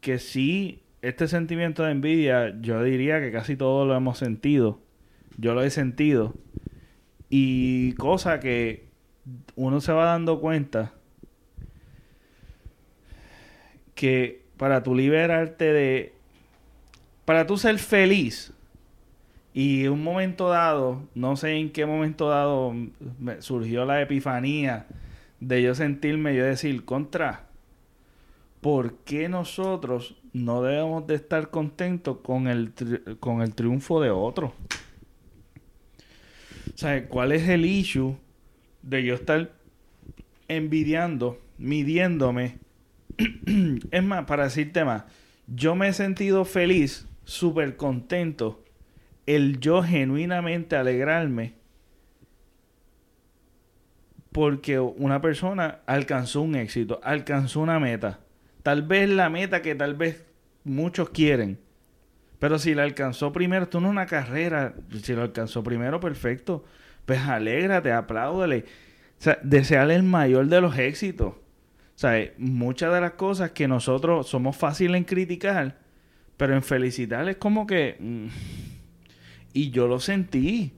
[0.00, 4.80] que sí, este sentimiento de envidia, yo diría que casi todos lo hemos sentido.
[5.36, 6.34] Yo lo he sentido.
[7.28, 8.88] Y cosa que
[9.54, 10.94] uno se va dando cuenta
[13.94, 16.14] que para tú liberarte de...
[17.24, 18.52] Para tú ser feliz
[19.54, 22.74] y un momento dado, no sé en qué momento dado
[23.20, 24.86] me surgió la epifanía
[25.38, 27.46] de yo sentirme, yo decir, contra,
[28.60, 32.72] ¿por qué nosotros no debemos de estar contentos con el,
[33.20, 34.54] con el triunfo de otro?
[36.74, 38.16] O sea, ¿cuál es el issue
[38.82, 39.52] de yo estar
[40.48, 42.58] envidiando, midiéndome
[43.90, 45.04] es más, para decirte más,
[45.46, 48.64] yo me he sentido feliz, súper contento,
[49.26, 51.54] el yo genuinamente alegrarme
[54.34, 58.18] porque una persona alcanzó un éxito, alcanzó una meta.
[58.64, 60.24] Tal vez la meta que tal vez
[60.64, 61.60] muchos quieren.
[62.40, 64.74] Pero si la alcanzó primero, tú no una carrera,
[65.04, 66.64] si la alcanzó primero, perfecto.
[67.06, 68.64] Pues alégrate, apláudele.
[69.20, 71.34] O sea, deseale el mayor de los éxitos.
[71.94, 75.78] Sea, muchas de las cosas que nosotros somos fáciles en criticar,
[76.36, 77.96] pero en felicitar es como que...
[78.00, 78.26] Mm,
[79.52, 80.72] y yo lo sentí,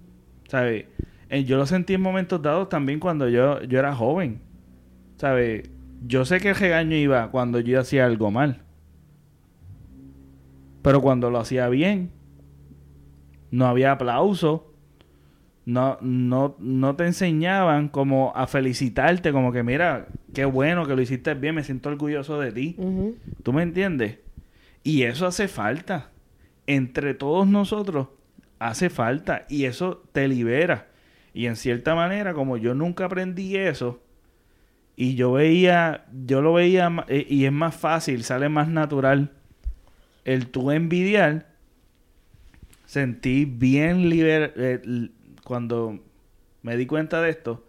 [0.48, 0.85] ¿sabes?
[1.31, 4.40] Eh, yo lo sentí en momentos dados también cuando yo, yo era joven,
[5.16, 5.68] ¿sabes?
[6.07, 8.62] Yo sé que el regaño iba cuando yo hacía algo mal.
[10.83, 12.12] Pero cuando lo hacía bien,
[13.50, 14.72] no había aplauso,
[15.64, 21.01] no, no, no te enseñaban como a felicitarte, como que mira, qué bueno que lo
[21.01, 22.77] hiciste bien, me siento orgulloso de ti.
[23.42, 24.18] ¿Tú me entiendes?
[24.85, 26.11] Y eso hace falta.
[26.66, 28.09] Entre todos nosotros
[28.59, 30.88] hace falta y eso te libera.
[31.33, 34.03] Y en cierta manera, como yo nunca aprendí eso,
[34.94, 39.33] y yo veía, yo lo veía, eh, y es más fácil, sale más natural
[40.27, 41.46] el tú envidiar,
[42.85, 45.09] sentí bien liber, eh,
[45.44, 45.99] cuando
[46.61, 47.65] me di cuenta de esto,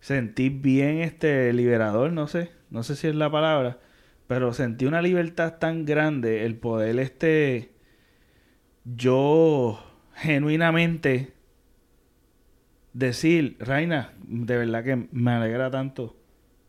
[0.00, 3.78] sentí bien este liberador, no sé, no sé si es la palabra,
[4.26, 7.72] pero sentí una libertad tan grande el poder este
[8.84, 9.78] yo
[10.14, 11.32] genuinamente
[12.92, 16.16] decir, Reina, de verdad que me alegra tanto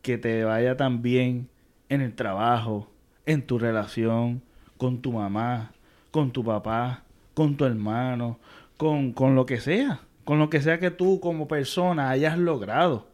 [0.01, 1.49] que te vaya tan bien
[1.89, 2.91] en el trabajo,
[3.25, 4.41] en tu relación
[4.77, 5.71] con tu mamá,
[6.11, 8.39] con tu papá, con tu hermano,
[8.77, 13.07] con, con lo que sea, con lo que sea que tú como persona hayas logrado.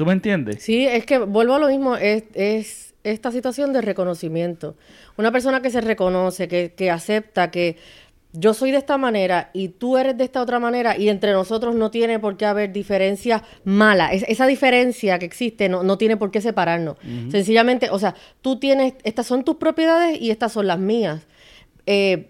[0.00, 0.62] ¿Tú me entiendes?
[0.62, 4.74] Sí, es que vuelvo a lo mismo, es, es esta situación de reconocimiento.
[5.18, 7.76] Una persona que se reconoce, que, que acepta que
[8.32, 11.74] yo soy de esta manera y tú eres de esta otra manera y entre nosotros
[11.74, 14.12] no tiene por qué haber diferencias malas.
[14.26, 16.96] esa diferencia que existe no, no tiene por qué separarnos.
[17.30, 21.26] Sencillamente, o sea, tú tienes, estas son tus propiedades y estas son las mías.
[21.84, 22.29] Eh,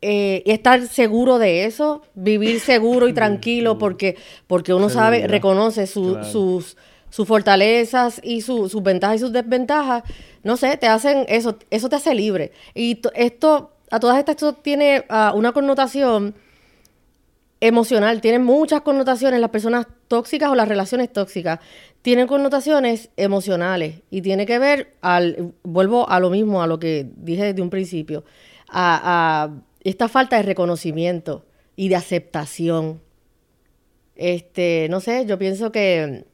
[0.00, 6.16] eh, estar seguro de eso, vivir seguro y tranquilo porque, porque uno sabe, reconoce sus,
[6.26, 10.02] sus fortalezas y sus ventajas y sus desventajas,
[10.42, 12.52] no sé, te hacen eso, eso te hace libre.
[12.74, 16.34] Y esto a todas estas esto tiene ah, una connotación
[17.60, 21.58] emocional, tiene muchas connotaciones, las personas tóxicas o las relaciones tóxicas
[22.02, 27.10] tienen connotaciones emocionales y tiene que ver al, vuelvo a lo mismo, a lo que
[27.16, 28.24] dije desde un principio,
[28.68, 29.50] a,
[29.82, 31.44] esta falta de reconocimiento
[31.76, 33.00] y de aceptación.
[34.16, 36.24] Este, no sé, yo pienso que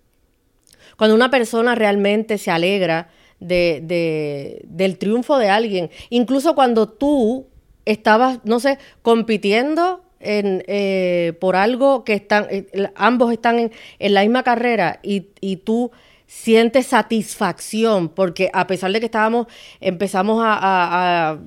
[0.97, 5.91] cuando una persona realmente se alegra de, del triunfo de alguien.
[6.11, 7.47] Incluso cuando tú
[7.85, 14.23] estabas, no sé, compitiendo en, eh, por algo que están, eh, ambos están en, la
[14.23, 15.91] misma carrera y, y, tú
[16.27, 19.47] sientes satisfacción porque a pesar de que estábamos,
[19.81, 21.39] empezamos a,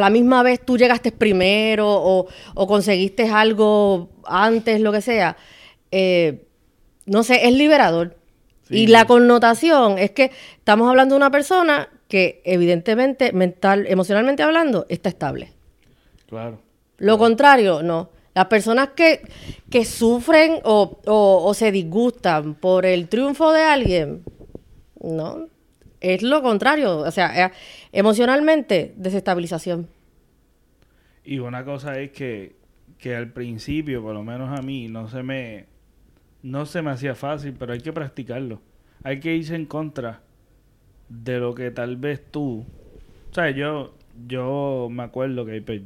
[0.00, 5.36] la misma vez, tú llegaste primero o, o, conseguiste algo antes, lo que sea,
[5.90, 6.46] eh,
[7.06, 8.16] no sé, es liberador.
[8.70, 14.86] Y la connotación es que estamos hablando de una persona que evidentemente, mental, emocionalmente hablando,
[14.88, 15.52] está estable.
[16.28, 16.60] Claro.
[16.98, 18.10] Lo contrario, no.
[18.34, 19.20] Las personas que,
[19.70, 24.24] que sufren o, o, se disgustan por el triunfo de alguien,
[25.00, 25.46] no.
[26.12, 26.98] Es lo contrario.
[26.98, 27.52] O sea,
[27.92, 29.88] emocionalmente, desestabilización.
[31.24, 32.56] Y una cosa es que,
[32.98, 35.66] que al principio, por lo menos a mí, no se me
[36.42, 38.60] no se me hacía fácil, pero hay que practicarlo.
[39.02, 40.20] Hay que irse en contra
[41.08, 42.66] de lo que tal vez tú...
[43.30, 43.94] O sea, yo,
[44.26, 45.80] yo me acuerdo que pues,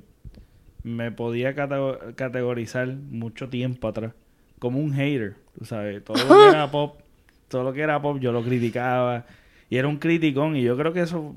[0.82, 4.14] me podía categorizar mucho tiempo atrás
[4.58, 6.02] como un hater, tú sabes.
[6.04, 7.00] Todo lo que era pop,
[7.46, 9.26] todo lo que era pop yo lo criticaba.
[9.70, 11.34] Y era un criticón y yo creo que eso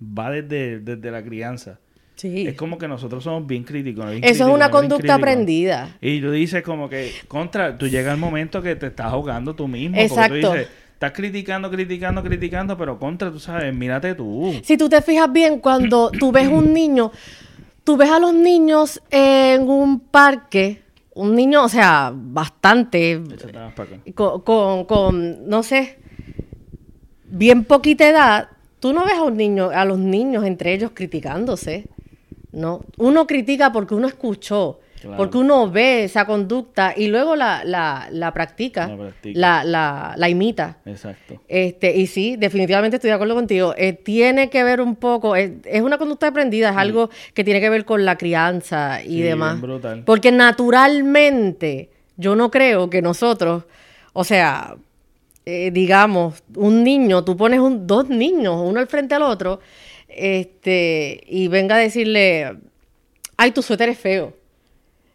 [0.00, 1.78] va desde, desde la crianza.
[2.22, 4.06] Es como que nosotros somos bien críticos.
[4.22, 5.96] Eso es una conducta aprendida.
[6.00, 9.66] Y tú dices como que, contra, tú llega el momento que te estás ahogando tú
[9.66, 9.96] mismo.
[9.98, 10.34] Exacto.
[10.40, 14.52] tú dices, estás criticando, criticando, criticando, pero contra, tú sabes, mírate tú.
[14.62, 17.10] Si tú te fijas bien, cuando tú ves un niño,
[17.82, 20.82] tú ves a los niños en un parque,
[21.14, 23.20] un niño, o sea, bastante,
[24.14, 25.98] con, con, con, no sé,
[27.32, 31.86] bien poquita edad, tú no ves a un niño, a los niños entre ellos criticándose.
[32.52, 34.78] No, uno critica porque uno escuchó,
[35.16, 40.76] porque uno ve esa conducta y luego la, la, la practica, la, la, la, imita.
[40.84, 41.40] Exacto.
[41.48, 43.74] Este, y sí, definitivamente estoy de acuerdo contigo.
[43.78, 47.70] Eh, tiene que ver un poco, es, una conducta aprendida, es algo que tiene que
[47.70, 49.58] ver con la crianza y demás.
[50.04, 53.64] Porque naturalmente, yo no creo que nosotros,
[54.12, 54.76] o sea,
[55.44, 59.60] eh, digamos, un niño, tú pones un, dos niños, uno al frente al otro,
[60.08, 62.58] este, y venga a decirle,
[63.36, 64.36] ay, tu suéter es feo.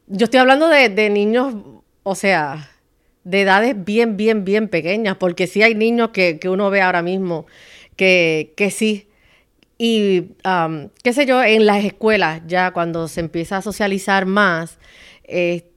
[0.08, 1.56] Yo estoy hablando de, niños,
[2.04, 2.72] o sea,
[3.24, 7.46] de edades bien, bien, bien pequeñas, porque sí hay niños que, uno ve ahora mismo
[7.96, 9.08] que, que sí.
[9.78, 10.32] Y,
[11.04, 14.80] qué sé yo, en las escuelas, ya cuando se empieza a socializar más,
[15.24, 15.77] este,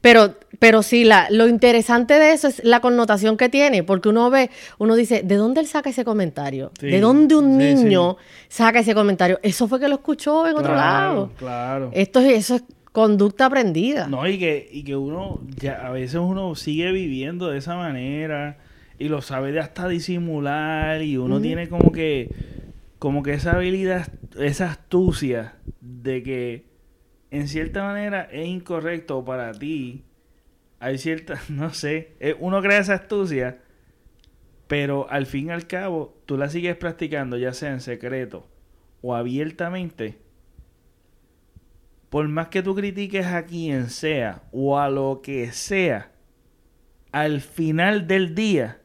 [0.00, 4.28] pero pero sí, la, lo interesante de eso es la connotación que tiene, porque uno
[4.28, 6.70] ve, uno dice, ¿de dónde él saca ese comentario?
[6.78, 9.40] ¿De dónde un niño saca ese comentario?
[9.42, 11.30] Eso fue que lo escuchó en otro lado.
[11.38, 11.90] Claro.
[11.94, 14.06] Esto es, eso es conducta aprendida.
[14.06, 18.58] No, y que, y que uno, ya, a veces uno sigue viviendo de esa manera
[18.98, 22.34] y lo sabe de hasta disimular y uno tiene como que,
[22.98, 26.69] como que esa habilidad, esa astucia de que
[27.30, 30.04] en cierta manera es incorrecto para ti
[30.80, 33.60] hay cierta, no sé, eh, uno crea esa astucia,
[34.66, 38.48] pero al fin y al cabo tú la sigues practicando, ya sea en secreto
[39.02, 40.18] o abiertamente.
[42.08, 46.10] Por más que tú critiques a quien sea o a lo que sea,
[47.12, 48.80] al final del día,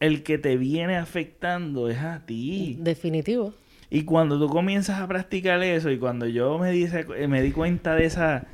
[0.00, 2.76] el que te viene afectando es a ti.
[2.78, 3.54] Definitivo.
[3.90, 6.88] Y cuando tú comienzas a practicar eso y cuando yo me di,
[7.26, 8.46] me di cuenta de esa,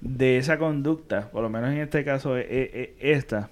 [0.00, 3.50] de esa conducta, por lo menos en este caso e, e, esta,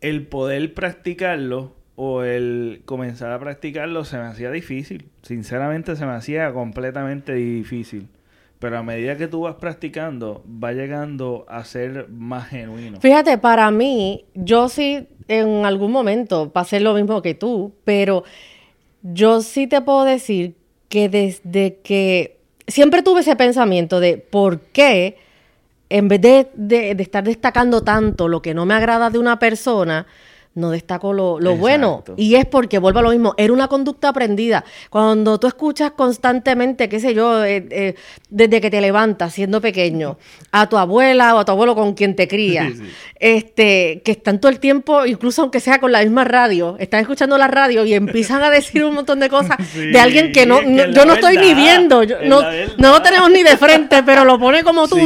[0.00, 5.08] el poder practicarlo o el comenzar a practicarlo se me hacía difícil.
[5.22, 8.08] Sinceramente se me hacía completamente difícil.
[8.60, 13.00] Pero a medida que tú vas practicando, va llegando a ser más genuino.
[13.00, 18.24] Fíjate, para mí, yo sí en algún momento pasé lo mismo que tú, pero
[19.12, 20.54] yo sí te puedo decir
[20.88, 25.16] que desde que siempre tuve ese pensamiento de por qué,
[25.88, 30.06] en vez de, estar destacando tanto lo que no me agrada de una persona,
[30.54, 32.04] no destaco lo, bueno.
[32.16, 34.64] Y es porque, vuelvo a lo mismo, era una conducta aprendida.
[34.90, 37.94] Cuando tú escuchas constantemente, qué sé yo, eh, eh,
[38.28, 40.18] desde que te levantas siendo pequeño,
[40.50, 42.72] a tu abuela o a tu abuelo con quien te cría,
[43.20, 47.38] este, que están todo el tiempo, incluso aunque sea con la misma radio, están escuchando
[47.38, 51.04] la radio y empiezan a decir un montón de cosas de alguien que no, yo
[51.04, 52.42] no estoy ni viendo, no,
[52.78, 54.98] no lo tenemos ni de frente, pero lo pone como tú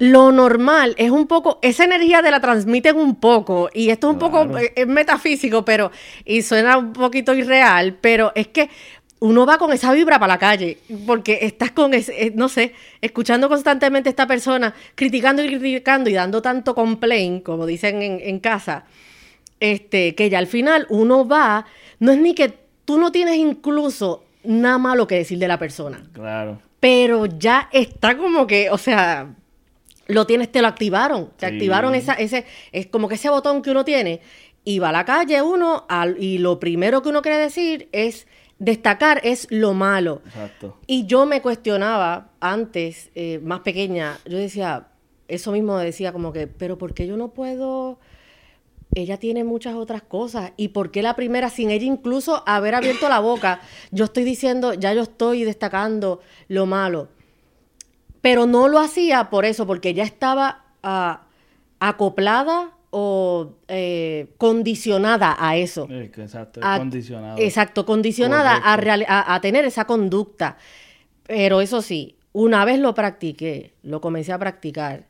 [0.00, 4.14] Lo normal es un poco, esa energía te la transmiten un poco y esto es
[4.14, 4.37] un poco
[4.74, 5.90] es metafísico, pero,
[6.24, 8.68] y suena un poquito irreal, pero es que
[9.20, 12.74] uno va con esa vibra para la calle, porque estás con, ese, eh, no sé,
[13.00, 18.20] escuchando constantemente a esta persona, criticando y criticando y dando tanto complaint, como dicen en,
[18.22, 18.84] en casa,
[19.60, 21.66] este, que ya al final uno va,
[21.98, 26.02] no es ni que tú no tienes incluso nada malo que decir de la persona.
[26.12, 26.60] Claro.
[26.80, 29.34] Pero ya está como que, o sea,
[30.08, 31.30] lo tienes, te lo activaron.
[31.36, 34.20] Te activaron esa, ese, es como que ese botón que uno tiene.
[34.64, 35.86] Y va a la calle uno
[36.18, 38.26] y lo primero que uno quiere decir es
[38.58, 40.22] destacar es lo malo.
[40.26, 40.78] Exacto.
[40.86, 44.88] Y yo me cuestionaba antes, eh, más pequeña, yo decía,
[45.28, 47.98] eso mismo decía como que, pero ¿por qué yo no puedo?
[48.94, 50.52] Ella tiene muchas otras cosas.
[50.56, 54.72] ¿Y por qué la primera, sin ella incluso haber abierto la boca, yo estoy diciendo,
[54.72, 57.08] ya yo estoy destacando lo malo?
[58.28, 61.22] Pero no lo hacía por eso, porque ya estaba ah,
[61.80, 65.88] acoplada o eh, condicionada a eso.
[65.90, 67.36] Exacto, condicionada.
[67.38, 70.58] Exacto, condicionada a, a, tener esa conducta.
[71.26, 75.06] Pero eso sí, una vez lo practiqué, lo comencé a practicar,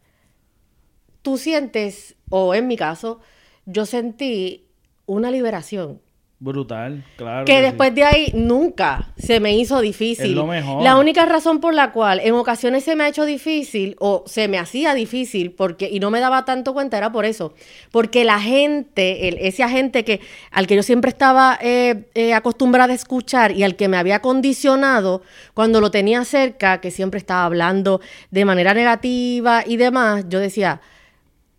[1.22, 3.18] tú sientes, o en mi caso,
[3.66, 4.68] yo sentí
[5.07, 6.00] una liberación.
[6.40, 7.44] Brutal, claro.
[7.44, 10.27] Que, después de ahí nunca se me hizo difícil.
[10.27, 10.85] Es lo mejor.
[10.85, 14.46] La única razón por la cual en ocasiones se me ha hecho difícil o se
[14.46, 17.55] me hacía difícil porque y no me daba tanto cuenta era por eso,
[17.90, 20.20] porque la gente, el, ese agente que
[20.53, 24.20] al que yo siempre estaba eh, eh, acostumbrada a escuchar y al que me había
[24.20, 25.22] condicionado
[25.55, 30.81] cuando lo tenía cerca, que siempre estaba hablando de manera negativa y demás, yo decía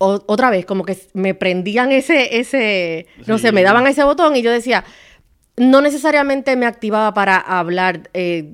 [0.02, 4.40] otra vez, como que me prendían ese, ese, no sé, me daban ese botón y
[4.40, 4.82] yo decía,
[5.58, 8.50] no necesariamente me activaba para hablar eh,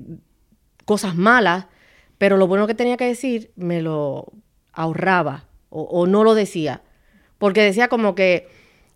[0.83, 1.67] cosas malas,
[2.17, 4.33] pero lo bueno que tenía que decir me lo
[4.73, 6.81] ahorraba o, no lo decía.
[7.37, 8.49] Porque decía como que,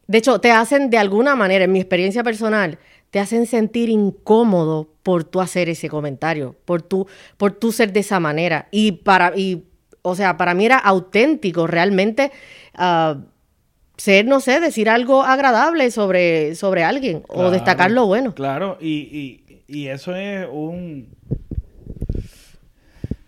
[0.07, 2.79] de hecho, te hacen de alguna manera, en mi experiencia personal,
[3.11, 8.01] te hacen sentir incómodo por tú hacer ese comentario, por tú, por tú ser de
[8.01, 8.67] esa manera.
[8.71, 9.63] Y para, y
[10.01, 12.31] o sea, para mí era auténtico realmente
[12.77, 13.21] uh,
[13.97, 18.33] ser, no sé, decir algo agradable sobre, sobre alguien o destacar lo bueno.
[18.33, 21.09] Claro, y, y, y eso es un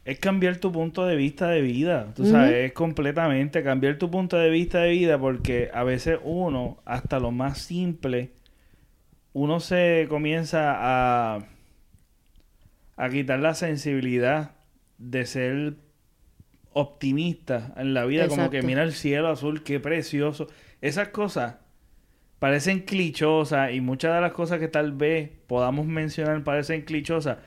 [0.05, 2.13] es cambiar tu punto de vista de vida.
[2.13, 6.77] Tú sabes, es completamente cambiar tu punto de vista de vida porque a veces uno,
[6.83, 8.31] hasta lo más simple,
[9.31, 11.45] uno se comienza a,
[12.97, 14.51] a quitar la sensibilidad
[14.97, 15.75] de ser
[16.73, 20.47] optimista en la vida, como que mira el cielo azul, qué precioso.
[20.81, 21.55] Esas cosas
[22.39, 27.37] parecen clichosas y muchas de las cosas que tal vez podamos mencionar parecen clichosas,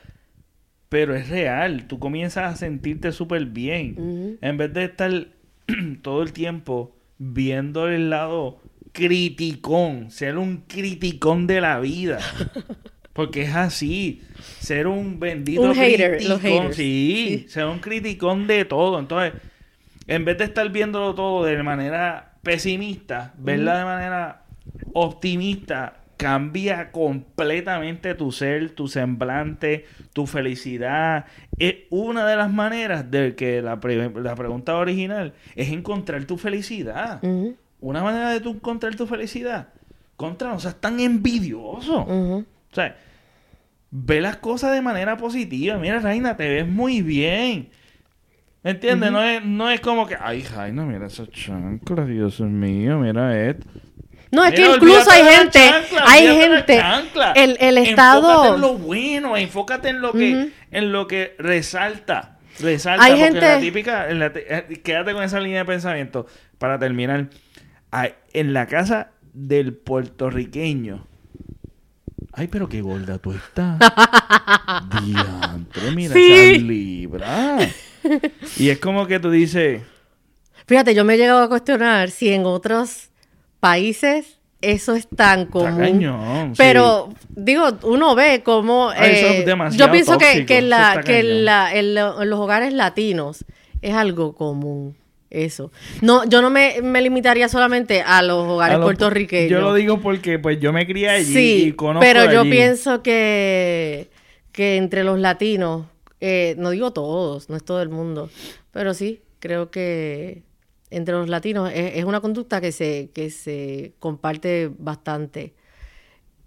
[0.88, 1.86] pero es real.
[1.86, 4.38] Tú comienzas a sentirte súper bien.
[4.40, 5.28] En vez de estar
[6.02, 8.60] todo el tiempo viendo el lado
[8.92, 12.18] criticón, ser un criticón de la vida.
[13.16, 14.22] Porque es así.
[14.60, 16.74] Ser un bendito un hater, criticón.
[16.74, 18.98] Sí, ser un criticón de todo.
[18.98, 19.32] Entonces,
[20.06, 24.42] en vez de estar viéndolo todo de manera pesimista, verla de manera
[24.92, 31.24] optimista, cambia completamente tu ser, tu semblante, tu felicidad.
[31.58, 37.22] Es una de las maneras de que la, pregunta original es encontrar tu felicidad.
[37.80, 39.68] Una manera de tú encontrar tu felicidad.
[40.16, 42.02] Contra, no seas tan envidioso.
[42.02, 42.44] O
[42.74, 42.94] sea,
[43.98, 45.78] ve las cosas de manera positiva.
[45.78, 47.70] Mira, Reina, te ves muy bien.
[48.62, 49.12] ¿Entiendes?
[49.12, 53.66] no, es, no es como que, ay, Jaina, mira esa chancla, Dios mío, mira esto.
[54.32, 55.60] No, es que incluso hay gente,
[56.04, 56.82] hay gente,
[57.36, 58.28] el, el Estado...
[58.28, 62.38] Enfócate en lo bueno, enfócate en lo que, en lo que resalta.
[62.58, 63.40] Resalta, hay porque gente...
[63.40, 66.26] la típica, eh, quédate con esa línea de pensamiento
[66.58, 67.28] para terminar.
[68.32, 71.06] En la casa del puertorriqueño.
[72.38, 73.78] Ay, pero qué gorda tú estás.
[75.02, 77.58] Diantre, mira esa libra.
[78.58, 79.80] Y es como que tú dices.
[80.66, 83.08] Fíjate, yo me he llegado a cuestionar si en otros
[83.58, 86.52] países eso es tan común.
[86.58, 92.38] pero digo, uno ve como eh, yo pienso que, que, la, que la, en, los
[92.38, 93.46] hogares latinos
[93.80, 94.94] es algo común.
[95.36, 95.70] Eso.
[96.00, 99.50] No, yo no me, limitaría solamente a los hogares puertorriqueños.
[99.50, 103.02] Yo lo digo porque pues yo me crié allí sí, y conozco pero yo pienso
[103.02, 104.08] que,
[104.50, 105.84] que entre los latinos,
[106.22, 108.30] eh, no digo todos, no es todo el mundo,
[108.70, 110.42] pero sí, creo que
[110.88, 115.52] entre los latinos es, una conducta que se, que se comparte bastante.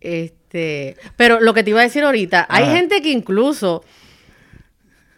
[0.01, 3.83] Este, pero lo que te iba a decir ahorita, hay gente que incluso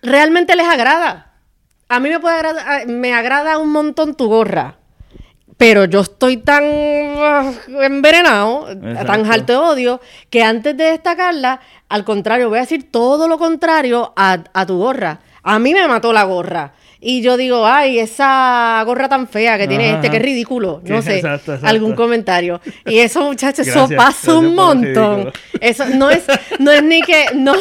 [0.02, 1.31] realmente les agrada.
[1.92, 4.78] A mí me puede agradar, me agrada un montón tu gorra.
[5.58, 8.68] Pero yo estoy tan uh, envenenado,
[9.06, 13.38] tan alto de odio, que antes de destacarla, al contrario, voy a decir todo lo
[13.38, 15.20] contrario a, a tu gorra.
[15.44, 16.76] A mí me mató la gorra.
[17.04, 20.84] Y yo digo, ay, esa gorra tan fea que tiene este, qué ridículo.
[20.86, 21.24] No sé,
[21.64, 22.62] algún comentario.
[22.86, 25.34] Y eso, muchachos, eso pasa un montón.
[25.60, 26.24] Eso no es,
[26.60, 27.56] no es ni que, no.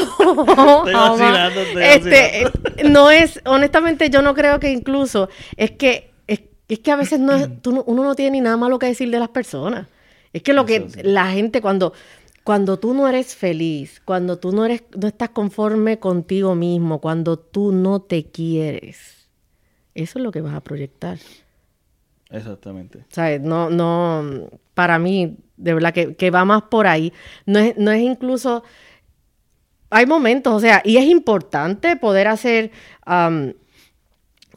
[1.80, 2.44] este,
[2.84, 6.40] no es, honestamente, yo no creo que incluso, es que, es,
[6.78, 7.32] que a veces no
[7.64, 9.86] uno no tiene ni nada malo que decir de las personas.
[10.34, 11.94] Es que lo que la gente cuando
[12.44, 17.38] cuando tú no eres feliz, cuando tú no eres no estás conforme contigo mismo, cuando
[17.38, 19.19] tú no te quieres,
[19.94, 21.18] eso es lo que vas a proyectar.
[22.30, 23.04] Exactamente.
[23.08, 23.40] ¿Sabes?
[23.40, 27.12] No, no, para mí, de verdad que, que, va más por ahí.
[27.46, 28.62] No es, no es incluso,
[29.90, 32.70] hay momentos, o sea, y es importante poder hacer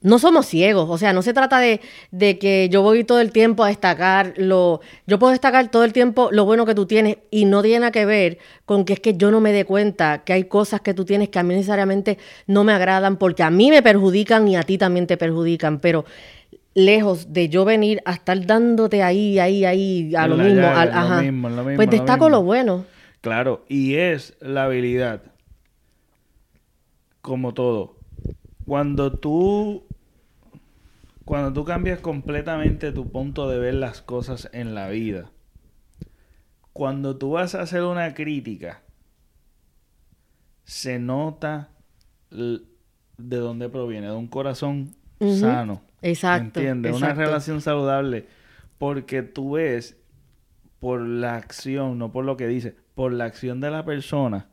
[0.03, 1.79] no somos ciegos, o sea, no se trata de,
[2.11, 6.29] que yo voy todo el tiempo a destacar lo, yo puedo destacar todo el tiempo
[6.31, 9.15] lo bueno que tú tienes y no tiene nada que ver con que es que
[9.15, 12.17] yo no me dé cuenta que hay cosas que tú tienes que a mí necesariamente
[12.47, 16.05] no me agradan porque a mí me perjudican y a ti también te perjudican, pero
[16.73, 21.23] lejos de yo venir a estar dándote ahí, ahí, ahí, a lo, mismo, ajá,
[21.75, 22.85] pues destaco lo bueno.
[23.21, 25.21] Claro, y es la habilidad,
[27.21, 27.95] como todo.
[28.65, 29.83] Cuando tú
[31.25, 35.31] cuando tú cambias completamente tu punto de ver las cosas en la vida,
[36.73, 38.81] cuando tú vas a hacer una crítica,
[40.63, 41.69] se nota
[42.29, 45.81] de dónde proviene, de un corazón sano.
[46.01, 46.59] Exacto.
[46.59, 46.95] ¿Entiendes?
[46.95, 48.27] Una relación saludable.
[48.77, 49.97] Porque tú ves
[50.79, 54.49] por la acción, no por lo que dice, por la acción de la persona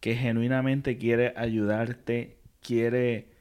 [0.00, 3.32] que genuinamente quiere ayudarte, quiere,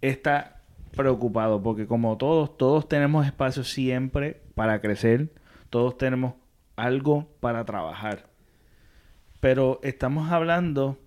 [0.00, 0.53] está
[0.94, 5.32] preocupado porque como todos, todos tenemos espacio siempre para crecer,
[5.70, 6.34] todos tenemos
[6.76, 8.26] algo para trabajar.
[9.40, 10.98] Pero estamos hablando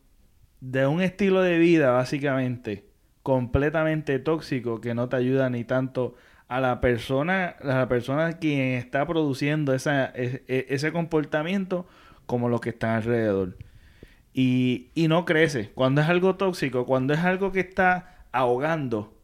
[0.61, 2.87] de un estilo de vida básicamente
[3.23, 6.15] completamente tóxico que no te ayuda ni tanto
[6.47, 11.87] a la persona, a la persona quien está produciendo esa, e, e, ese comportamiento
[12.25, 13.57] como los que están alrededor.
[14.33, 15.71] Y, y no crece.
[15.73, 19.16] Cuando es algo tóxico, cuando es algo que está ahogando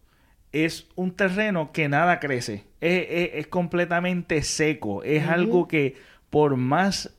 [0.53, 2.63] es un terreno que nada crece.
[2.79, 5.03] Es, completamente seco.
[5.03, 5.95] Es algo que
[6.29, 7.11] por más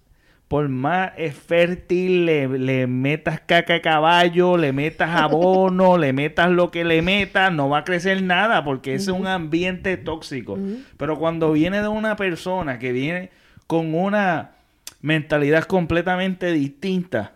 [0.49, 1.13] por más
[1.47, 7.53] fértil le, metas caca a caballo, le metas abono, le metas lo que le metas,
[7.53, 10.57] no va a crecer nada porque es un ambiente tóxico.
[10.97, 13.31] Pero cuando viene de una persona que viene
[13.67, 14.53] con una
[15.01, 17.33] mentalidad completamente distinta,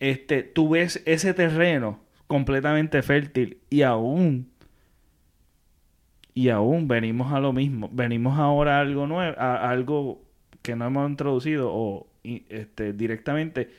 [0.00, 4.52] este, tú ves ese terreno completamente fértil y aún
[6.34, 7.90] y aún venimos a lo mismo.
[7.92, 10.22] Venimos ahora a algo nuevo a algo
[10.62, 13.70] que no hemos introducido o este directamente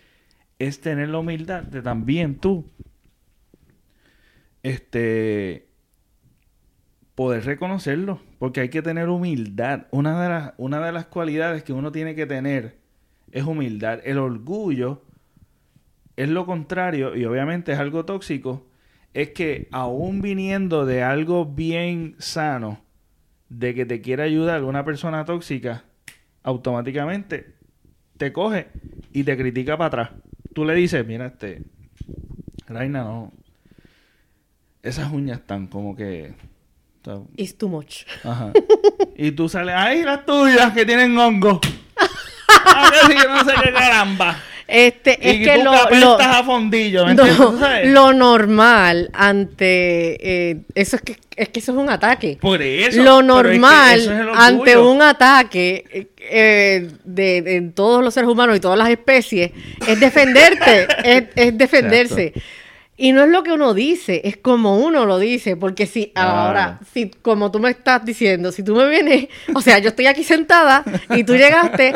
[0.58, 2.66] es tener la humildad de también tú
[4.64, 5.68] este
[7.16, 9.88] poder reconocerlo porque hay que tener humildad.
[9.92, 12.78] Una de las una de las cualidades que uno tiene que tener
[13.32, 14.00] es humildad.
[14.04, 15.04] El orgullo
[16.20, 18.68] es lo contrario y obviamente es algo tóxico,
[19.14, 22.82] es que aún viniendo de algo bien sano,
[23.48, 25.86] de que te quiere ayudar una persona tóxica,
[26.44, 27.56] automáticamente
[28.18, 28.68] te coge
[29.14, 30.10] y te critica para atrás.
[30.54, 31.64] Tú le dices, mira, este,
[32.68, 33.32] Reina, no,
[34.84, 36.34] esas uñas están como que
[37.38, 38.04] It's too much.
[38.26, 38.52] Ajá.
[39.16, 41.62] y tú sales, ay, las tuyas que tienen hongo.
[42.72, 44.38] Ah, que no sé qué caramba.
[44.70, 47.16] Este, es que lo, lo, a fondillo, ¿me
[47.86, 52.38] lo normal ante eh, eso es que es que eso es un ataque.
[52.40, 53.02] Por eso.
[53.02, 58.90] Lo normal ante un ataque eh, de, de, todos los seres humanos y todas las
[58.90, 59.52] especies
[59.88, 62.34] es defenderte, es, es, defenderse.
[63.02, 66.82] Y no es lo que uno dice, es como uno lo dice, porque si ahora,
[66.94, 70.26] si como tú me estás diciendo, si tú me vienes, o sea, yo estoy aquí
[70.26, 70.84] sentada
[71.16, 71.94] y tú llegaste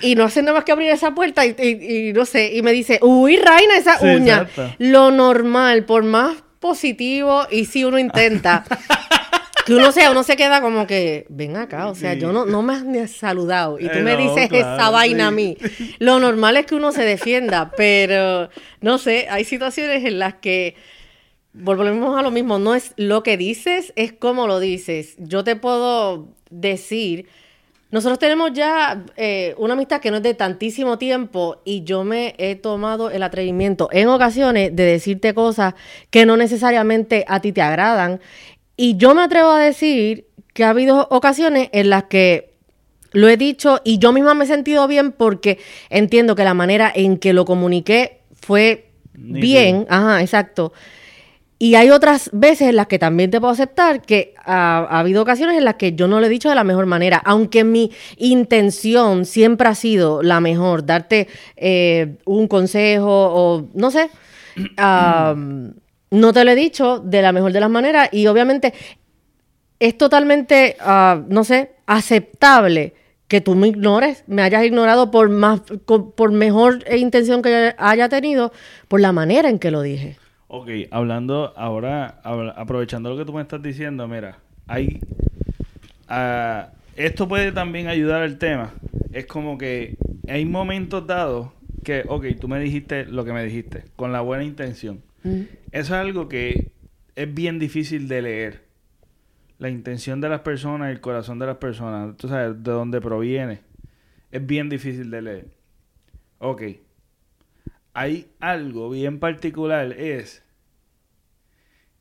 [0.00, 3.36] y no haciendo más que abrir esa puerta y, no sé, y me dice, uy,
[3.36, 4.48] Raina, esa uña.
[4.78, 8.64] Lo normal, por más positivo y si uno intenta
[9.64, 12.62] que uno sea, uno se queda como que, ven acá, o sea, yo no, no
[12.62, 13.78] me has saludado.
[13.78, 15.56] Y tú me dices esa vaina a mí.
[15.98, 18.48] Lo normal es que uno se defienda, pero
[18.80, 20.76] no sé, hay situaciones en las que
[21.52, 25.16] volvemos a lo mismo, no es lo que dices, es cómo lo dices.
[25.18, 27.26] Yo te puedo decir,
[27.90, 32.34] nosotros tenemos ya eh, una amistad que no es de tantísimo tiempo y yo me
[32.38, 35.74] he tomado el atrevimiento en ocasiones de decirte cosas
[36.10, 38.20] que no necesariamente a ti te agradan
[38.82, 40.24] y yo me atrevo a decir
[40.54, 42.54] que ha habido ocasiones en las que
[43.12, 45.58] lo he dicho y yo misma me he sentido bien porque
[45.90, 49.84] entiendo que la manera en que lo comuniqué fue bien.
[49.90, 50.72] Ajá, exacto.
[51.58, 55.58] Y hay otras veces en las que también te puedo aceptar que ha, habido ocasiones
[55.58, 59.26] en las que yo no lo he dicho de la mejor manera, aunque mi intención
[59.26, 64.08] siempre ha sido la mejor, darte eh, un consejo o no sé
[66.10, 68.74] no te lo he dicho de la mejor de las maneras y obviamente
[69.78, 72.94] es totalmente, ah, no sé, aceptable
[73.28, 78.52] que tú me ignores, me hayas ignorado por más, por mejor intención que haya tenido,
[78.88, 80.16] por la manera en que lo dije.
[80.48, 82.20] Ok, hablando ahora,
[82.56, 84.98] aprovechando lo que tú me estás diciendo, mira, hay,
[86.08, 88.74] ah, esto puede también ayudar al tema.
[89.12, 89.96] Es como que
[90.28, 91.50] hay momentos dados
[91.84, 95.02] que, ok, tú me dijiste lo que me dijiste, con la buena intención.
[95.22, 96.72] Eso es algo que
[97.14, 98.64] es bien difícil de leer.
[99.58, 103.60] La intención de las personas, el corazón de las personas, tú sabes, de dónde proviene.
[104.30, 105.48] Es bien difícil de leer.
[106.38, 106.62] Ok.
[107.92, 110.42] Hay algo bien particular, es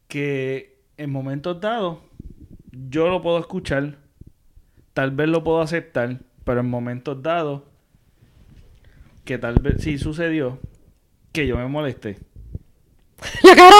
[0.07, 1.99] que en momentos dados
[2.71, 3.97] yo lo puedo escuchar,
[4.93, 7.63] tal vez lo puedo aceptar, pero en momentos dados
[9.25, 10.59] que tal vez sí sucedió
[11.33, 12.17] que yo me molesté.
[13.43, 13.75] La cara.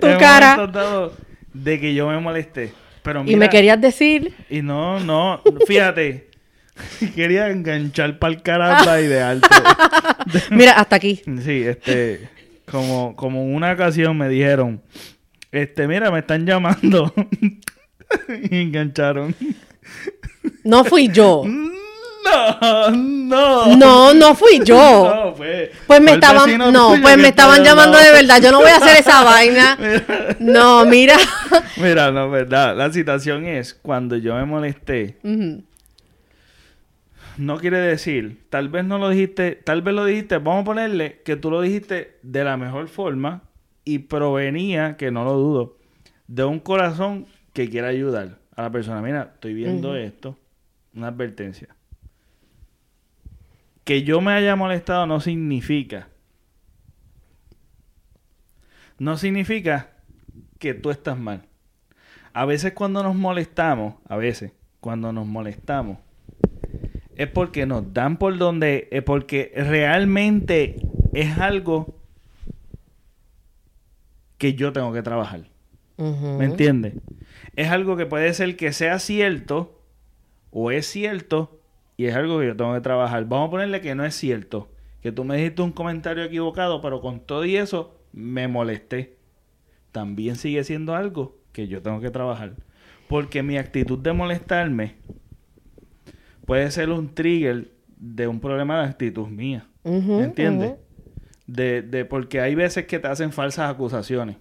[0.00, 1.10] tu cara.
[1.52, 2.72] De que yo me molesté.
[3.02, 4.34] Pero y me querías decir.
[4.50, 6.30] Y no, no, fíjate.
[7.14, 9.48] Quería enganchar para el caramba y de alto.
[10.50, 11.22] mira, hasta aquí.
[11.42, 12.28] Sí, este.
[12.70, 14.82] Como, como una ocasión me dijeron.
[15.52, 17.14] Este, mira, me están llamando.
[18.50, 19.34] y engancharon.
[20.64, 21.44] No fui yo.
[22.90, 23.76] No, no.
[23.76, 24.76] No, no fui yo.
[24.76, 25.70] No, pues.
[25.86, 28.40] Pues me estaban, no, pues me estaban llamando de verdad.
[28.40, 29.76] Yo no voy a hacer esa vaina.
[30.38, 31.16] No, mira.
[31.76, 32.76] Mira, no, verdad.
[32.76, 35.18] La situación es cuando yo me molesté.
[37.36, 41.20] No quiere decir, tal vez no lo dijiste, tal vez lo dijiste, vamos a ponerle
[41.22, 43.42] que tú lo dijiste de la mejor forma
[43.84, 45.76] y provenía, que no lo dudo,
[46.28, 49.02] de un corazón que quiera ayudar a la persona.
[49.02, 50.38] Mira, estoy viendo esto,
[50.94, 51.75] una advertencia
[53.86, 56.08] que yo me haya molestado no significa.
[58.98, 59.92] No significa
[60.58, 61.46] que tú estás mal.
[62.32, 65.98] A veces cuando nos molestamos, a veces cuando nos molestamos,
[67.14, 70.80] es porque nos dan por donde, es porque realmente
[71.14, 71.96] es algo
[74.36, 75.48] que yo tengo que trabajar.
[75.96, 76.94] ¿Me entiendes?
[77.54, 79.80] Es algo que puede ser que sea cierto
[80.50, 81.55] o es cierto,
[81.96, 83.24] y es algo que yo tengo que trabajar.
[83.26, 84.70] Vamos a ponerle que no es cierto.
[85.00, 89.16] Que tú me dijiste un comentario equivocado, pero con todo y eso me molesté.
[89.92, 92.54] También sigue siendo algo que yo tengo que trabajar.
[93.08, 94.96] Porque mi actitud de molestarme
[96.44, 99.66] puede ser un trigger de un problema de actitud mía.
[99.84, 100.74] ¿Me entiendes?
[101.46, 104.36] de, de, porque hay veces que te hacen falsas acusaciones.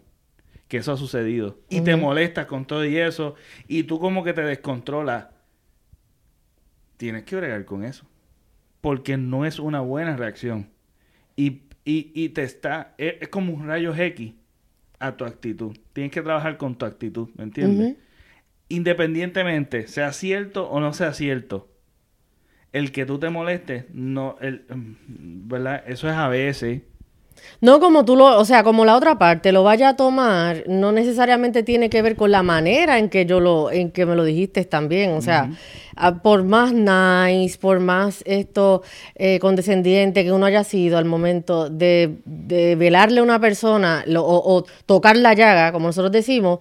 [0.67, 1.59] Que eso ha sucedido.
[1.69, 3.35] Y te molestas con todo y eso.
[3.67, 5.27] Y tú como que te descontrolas
[6.97, 8.05] tienes que bregar con eso.
[8.81, 10.69] Porque no es una buena reacción.
[11.35, 14.33] Y, y, te está, es, como un rayo X
[14.99, 15.75] a tu actitud.
[15.93, 17.97] Tienes que trabajar con tu actitud, ¿me entiendes?
[18.69, 21.69] Independientemente, sea cierto o no sea cierto,
[22.71, 25.83] el que tú te molestes, no, el, ¿verdad?
[25.87, 26.81] Eso es a veces,
[27.61, 30.91] No como tú lo, o sea, como la otra parte lo vaya a tomar, no
[30.91, 34.23] necesariamente tiene que ver con la manera en que yo lo, en que me lo
[34.23, 35.13] dijiste también.
[35.13, 35.49] O sea,
[36.21, 38.83] por más nice, por más esto
[39.15, 42.17] eh, condescendiente que uno haya sido al momento de,
[42.77, 46.59] velarle a una persona o, o, tocar la llaga, como nosotros decimos,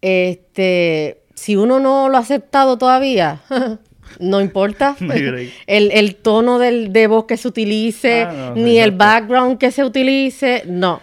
[0.00, 3.40] este, si uno no lo ha aceptado todavía,
[4.20, 9.58] No importa el, el, tono del, de voz que se utilice, ah, ni el background
[9.58, 11.00] que se utilice, no.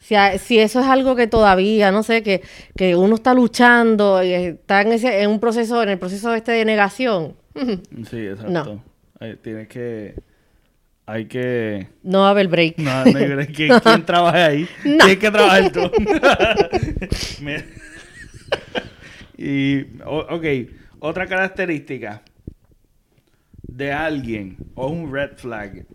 [0.00, 2.42] Si, si, eso es algo que todavía, no sé, que,
[2.76, 6.52] que uno está luchando, y está en, ese, en un proceso, en el proceso este
[6.52, 7.34] de negación.
[8.10, 8.82] Sí, exacto.
[9.20, 9.36] No.
[9.42, 10.14] tienes que...
[11.04, 11.88] Hay que...
[12.02, 12.78] No va a haber break.
[12.78, 13.52] No, no hay break.
[13.54, 14.68] ¿Quién, trabaja ahí?
[14.82, 15.90] Tienes que trabajar tú.
[19.36, 20.44] y, ok,
[21.00, 22.22] otra característica
[23.62, 25.86] de alguien o un red flag,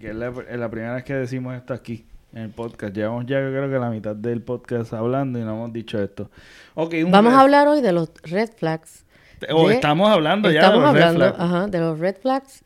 [0.00, 0.32] que es la,
[0.70, 2.94] primera vez que decimos esto aquí en el podcast.
[2.94, 6.30] Llevamos ya creo que la mitad del podcast hablando y no hemos dicho esto.
[6.74, 9.04] Vamos a hablar hoy de los red flags.
[9.52, 11.70] O estamos hablando ya de los red flags.
[11.70, 12.64] de los red flags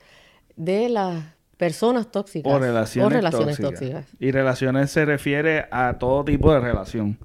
[0.56, 1.24] de las
[1.56, 2.52] personas tóxicas.
[2.52, 4.06] O relaciones, tóxicas.
[4.18, 7.18] Y relaciones se refiere a todo tipo de relación.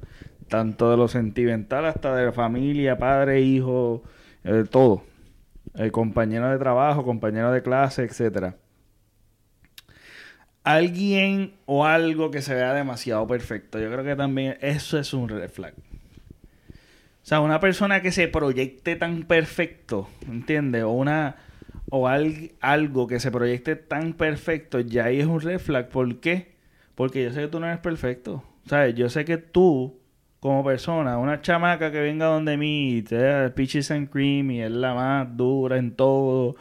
[0.47, 4.01] Tanto de lo sentimental hasta de familia, padre, hijo,
[4.43, 5.03] eh, todo
[5.75, 8.57] el compañero de trabajo, compañero de clase, etcétera.
[10.63, 13.79] Alguien o algo que se vea demasiado perfecto.
[13.79, 15.73] Yo creo que también eso es un red flag.
[15.73, 20.83] O sea, una persona que se proyecte tan perfecto, ¿entiendes?
[20.83, 21.35] O una
[21.91, 25.89] o algo que se proyecte tan perfecto, ya ahí es un red flag.
[25.89, 26.55] ¿Por qué?
[26.95, 28.43] Porque yo sé que tú no eres perfecto.
[28.67, 29.98] Sea, yo sé que tú
[30.39, 34.93] como persona, una chamaca que venga donde mí, te peaches and cream y es la
[34.93, 36.55] más dura en todo,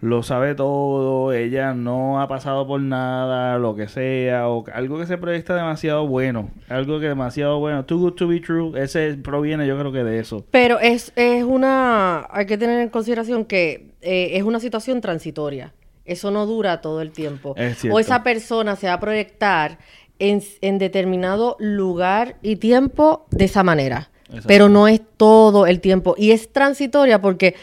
[0.00, 5.06] lo sabe todo, ella no ha pasado por nada, lo que sea, o algo que
[5.06, 9.68] se proyecta demasiado bueno, algo que demasiado bueno, too good to be true, ese proviene
[9.68, 10.44] yo creo que de eso.
[10.50, 15.72] Pero es, es una, hay que tener en consideración que eh, es una situación transitoria.
[16.04, 17.54] Eso no dura todo el tiempo.
[17.90, 19.78] o esa persona se va a proyectar
[20.18, 24.10] en, determinado lugar y tiempo de esa manera.
[24.46, 26.14] Pero no es todo el tiempo.
[26.16, 27.54] Y es transitoria porque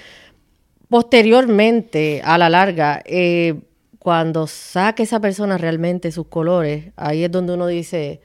[0.87, 3.55] posteriormente, a la larga, eh,
[3.97, 8.21] cuando saque esa persona realmente sus colores, ahí es donde uno dice,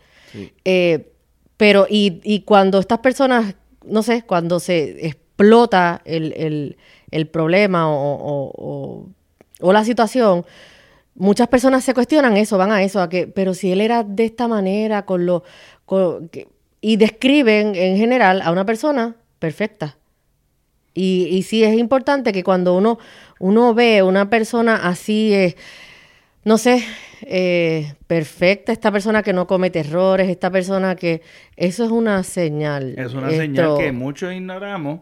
[0.65, 1.13] eh,
[1.57, 3.55] pero y, cuando estas personas,
[3.85, 6.77] no sé, cuando se explota el,
[7.33, 9.09] problema o,
[9.61, 10.45] o la situación,
[11.15, 14.25] muchas personas se cuestionan eso, van a eso, a que, pero si él era de
[14.25, 15.45] esta manera, con lo,
[16.81, 19.97] y describen en general a una persona perfecta.
[20.93, 22.99] Y, y sí es importante que cuando uno,
[23.41, 25.57] uno ve una persona así, eh,
[26.45, 26.85] no sé,
[27.27, 31.23] eh, perfecta, esta persona que no comete errores, esta persona que...
[31.57, 32.95] Eso es una señal.
[32.99, 35.01] Es una señal que muchos ignoramos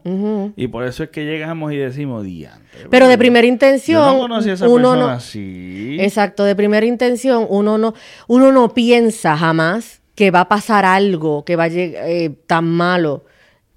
[0.57, 2.63] y por eso es que llegamos y decimos, diante.
[2.91, 4.29] Pero de primera intención...
[4.29, 5.97] no a esa uno persona así.
[6.01, 7.95] Exacto, de primera intención uno no,
[8.29, 12.69] uno no piensa jamás que va a pasar algo, que va a llegar eh, tan
[12.69, 13.25] malo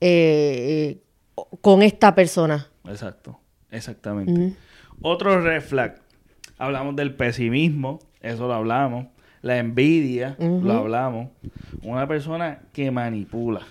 [0.01, 0.97] eh,
[1.61, 2.67] con esta persona.
[2.85, 3.39] Exacto,
[3.71, 4.55] exactamente.
[5.01, 6.01] Otro red flag.
[6.57, 9.07] Hablamos del pesimismo, eso lo hablamos.
[9.41, 11.29] La envidia, lo hablamos.
[11.83, 13.61] Una persona que manipula.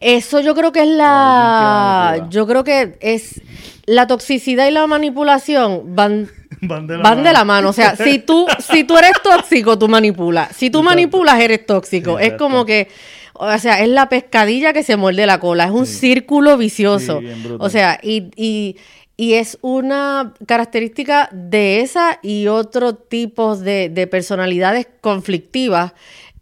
[0.00, 2.26] Eso yo creo que es la...
[2.30, 3.40] Yo creo que es...
[3.86, 6.28] La toxicidad y la manipulación van...
[6.62, 7.28] Van de la, van mano.
[7.28, 7.68] De la mano.
[7.68, 10.56] O sea, si tú, si tú eres tóxico, tú manipulas.
[10.56, 12.18] Si tú manipulas, eres tóxico.
[12.18, 12.88] es como que...
[13.34, 15.64] O sea, es la pescadilla que se muerde la cola.
[15.64, 17.20] Es un círculo vicioso.
[17.58, 18.76] o sea, y y
[19.16, 25.92] es una característica de esa y otro tipo de, personalidades conflictivas.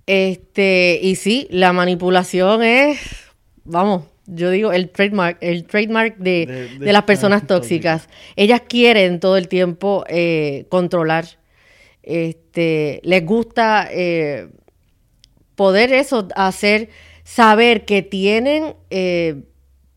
[0.06, 2.98] Este, y sí, la manipulación es,
[3.64, 8.08] vamos, yo digo, el trademark, el trademark de, las personas tóxicas.
[8.36, 11.26] Ellas quieren todo el tiempo eh, controlar.
[12.02, 14.48] Este, les gusta eh,
[15.54, 16.88] poder eso, hacer,
[17.22, 19.42] saber que tienen eh,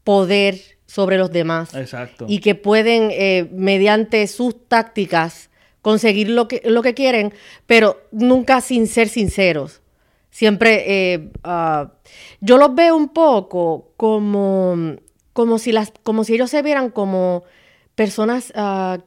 [0.04, 1.76] poder sobre los demás.
[1.76, 2.26] Exacto.
[2.30, 5.50] Y que pueden, eh, mediante sus tácticas,
[5.82, 7.34] conseguir lo que, lo que quieren,
[7.66, 9.82] pero nunca sin ser sinceros.
[10.30, 11.92] Siempre, eh, ah,
[12.40, 14.96] yo los veo un poco como,
[15.34, 17.44] como, si las, como si ellos se vieran como
[17.96, 19.00] personas ah,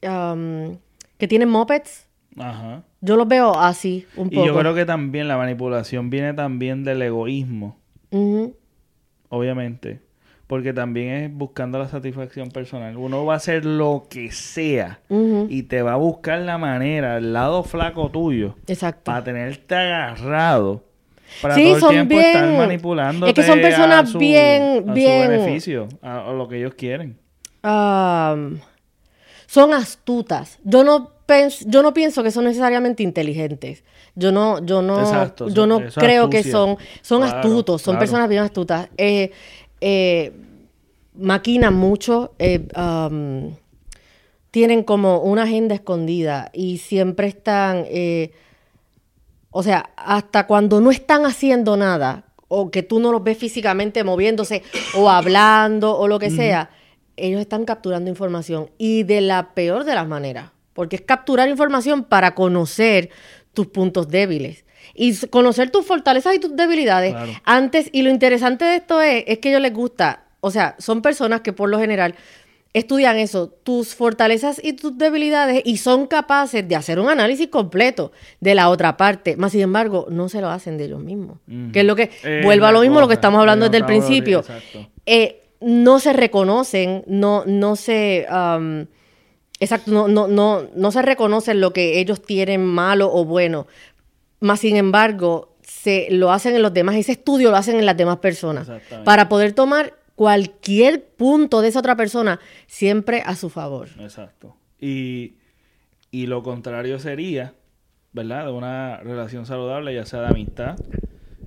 [0.00, 2.08] que tienen mopeds.
[2.38, 2.82] Ajá.
[3.02, 4.42] Yo los veo así, un poco.
[4.42, 7.76] Y yo creo que también la manipulación viene también del egoísmo.
[9.28, 10.03] Obviamente.
[10.46, 12.96] Porque también es buscando la satisfacción personal.
[12.96, 15.00] Uno va a hacer lo que sea
[15.48, 19.04] y te va a buscar la manera, el lado flaco tuyo, Exacto.
[19.04, 20.84] para tenerte agarrado.
[21.40, 23.26] Para sí, todo el son tiempo bien, estar manipulando.
[23.26, 25.24] Es que son personas bien, a bien.
[25.24, 27.18] Su beneficio, a, a, lo que ellos quieren.
[27.64, 28.58] Um,
[29.46, 30.58] son astutas.
[30.64, 31.14] Yo no
[31.66, 33.84] yo no pienso que son necesariamente inteligentes.
[34.14, 38.00] Yo no, yo no, Exacto, yo no creo que son, son Claro, astutos, son claro.
[38.00, 38.88] personas bien astutas.
[38.96, 39.32] Eh,
[39.80, 40.32] eh,
[41.14, 43.54] maquinan mucho, eh, um,
[44.50, 48.32] tienen como una agenda escondida y siempre están, eh,
[49.50, 54.04] o sea, hasta cuando no están haciendo nada o que tú no los ves físicamente
[54.04, 54.62] moviéndose
[54.96, 56.70] o hablando o lo que sea,
[57.16, 62.04] ellos están capturando información y de la peor de las maneras, porque es capturar información
[62.04, 63.10] para conocer
[63.52, 64.63] tus puntos débiles
[64.94, 67.32] y conocer tus fortalezas y tus debilidades Claro.
[67.44, 71.02] antes y lo interesante de esto es, es que ellos les gusta, o sea, son
[71.02, 72.14] personas que por lo general
[72.72, 78.10] estudian eso, tus fortalezas y tus debilidades y son capaces de hacer un análisis completo
[78.40, 81.38] de la otra parte, más sin embargo, no se lo hacen de ellos mismos.
[81.72, 83.86] Que es lo que, Eh, vuelvo a lo mismo, lo que estamos hablando desde el
[83.86, 84.42] principio.
[85.06, 88.26] Eh, no se reconocen, no, no se...
[88.30, 88.86] um,
[89.60, 93.68] Exacto, no, no, no, no se reconocen lo que ellos tienen malo o bueno.
[94.44, 97.96] Más sin embargo, se lo hacen en los demás, ese estudio lo hacen en las
[97.96, 98.70] demás personas.
[99.02, 103.88] Para poder tomar cualquier punto de esa otra persona siempre a su favor.
[103.98, 104.54] Exacto.
[104.78, 105.36] Y,
[106.10, 107.54] y lo contrario sería,
[108.12, 108.44] ¿verdad?
[108.44, 110.76] De una relación saludable, ya sea de amistad,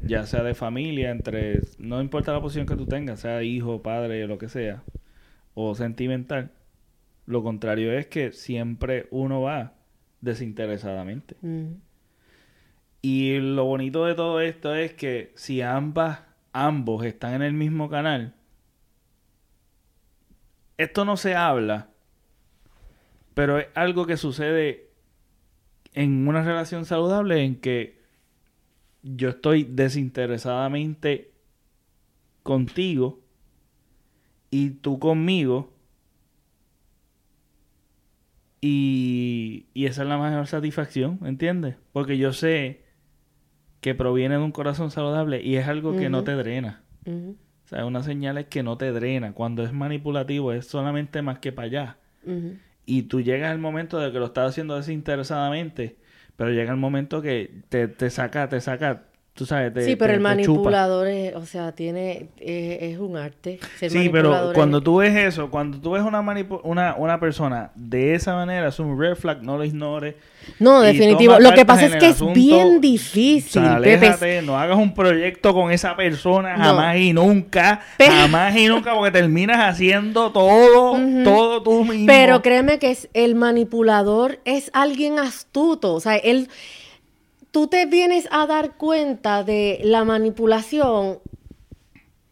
[0.02, 4.26] ya sea de familia, entre, no importa la posición que tú tengas, sea hijo, padre,
[4.26, 4.82] lo que sea,
[5.54, 6.50] o sentimental.
[7.28, 9.74] Lo contrario es que siempre uno va
[10.22, 11.36] desinteresadamente.
[11.42, 11.86] Mm.
[13.02, 16.22] Y lo bonito de todo esto es que si ambas,
[16.52, 18.36] ambos están en el mismo canal,
[20.78, 21.90] esto no se habla,
[23.34, 24.90] pero es algo que sucede
[25.94, 28.02] en una relación saludable en que
[29.04, 31.32] yo estoy desinteresadamente
[32.44, 33.20] contigo
[34.50, 35.74] y tú conmigo
[38.62, 41.76] y, y esa es la mayor satisfacción, ¿entiendes?
[41.94, 42.87] Porque yo sé
[43.82, 46.82] que proviene de un corazón saludable y es algo que no te drena.
[47.06, 49.34] O sea, una señal es que no te drena.
[49.34, 51.98] Cuando es manipulativo es solamente más que para allá.
[52.86, 55.98] Y tú llegas al momento de que lo estás haciendo desinteresadamente,
[56.36, 59.04] pero llega el momento que te, te saca, te saca,
[59.38, 63.16] tú sabes, te sí, pero te- el manipulador es, o sea, tiene, es, es un
[63.16, 63.60] arte.
[63.80, 67.20] Ser Sí, pero es- cuando tú ves eso, cuando tú ves una, manipu- una, una
[67.20, 70.16] persona de esa manera, es un red flag, no lo ignores.
[70.60, 71.40] No, definitivo.
[71.40, 73.76] Lo que pasa es que es bien difícil, Pepe.
[73.76, 76.64] aléjate, no hagas un proyecto con esa persona No.
[76.64, 82.08] jamás y nunca, Pero- jamás y nunca, porque terminas haciendo todo, todo tú mismo.
[82.08, 85.94] Pero créeme que es, el manipulador es alguien astuto.
[85.94, 86.50] O sea, él.
[87.52, 91.20] Tú te vienes a dar cuenta de la manipulación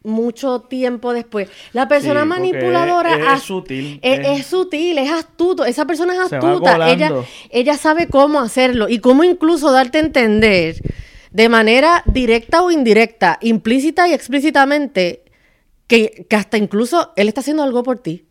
[0.04, 1.48] mucho tiempo después.
[1.72, 5.64] La persona Sí, manipuladora es- sutil, Es, sutil, es astuto.
[5.64, 6.78] Esa persona es astuta.
[7.50, 10.76] Ella, sabe cómo hacerlo y cómo incluso darte a entender
[11.32, 15.24] de manera directa o indirecta, implícita y explícitamente,
[15.88, 18.26] que, que hasta incluso él está haciendo algo por ti.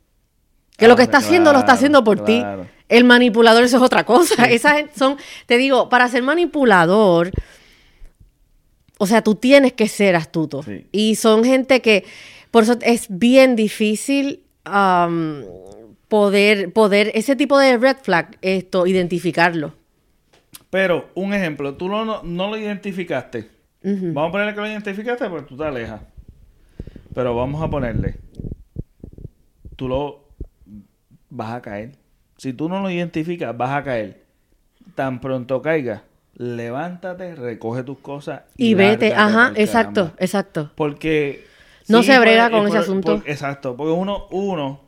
[0.78, 2.64] Que lo Ah, que está haciendo lo está haciendo por claro.
[2.64, 2.70] ti.
[2.90, 4.46] El manipulador eso es otra cosa.
[4.46, 7.32] Esa gente son, te digo, para ser manipulador,
[8.98, 10.64] o sea, tú tienes que ser astuto.
[10.64, 10.88] Sí.
[10.92, 12.06] Y son gente que,
[12.52, 14.44] por eso es bien difícil
[16.08, 19.74] poder, poder, ese tipo de red flag, esto, identificarlo.
[20.70, 23.50] Pero, un ejemplo, tú no, no, lo identificaste.
[23.82, 26.02] Vamos a ponerle que lo identificaste, pues tú te alejas.
[27.14, 28.16] Pero vamos a ponerle.
[29.76, 30.28] Tú lo
[31.30, 31.92] vas a caer.
[32.46, 34.22] Si tú no lo identificas, vas a caer.
[34.94, 36.04] Tan pronto caiga,
[36.36, 40.16] levántate, recoge tus cosas Y vete, lárgate ajá, exacto, caramba.
[40.20, 40.72] exacto.
[40.76, 41.44] Porque
[41.88, 43.18] No se brega con ese por- asunto.
[43.22, 44.80] por- exacto, porque uno, uno,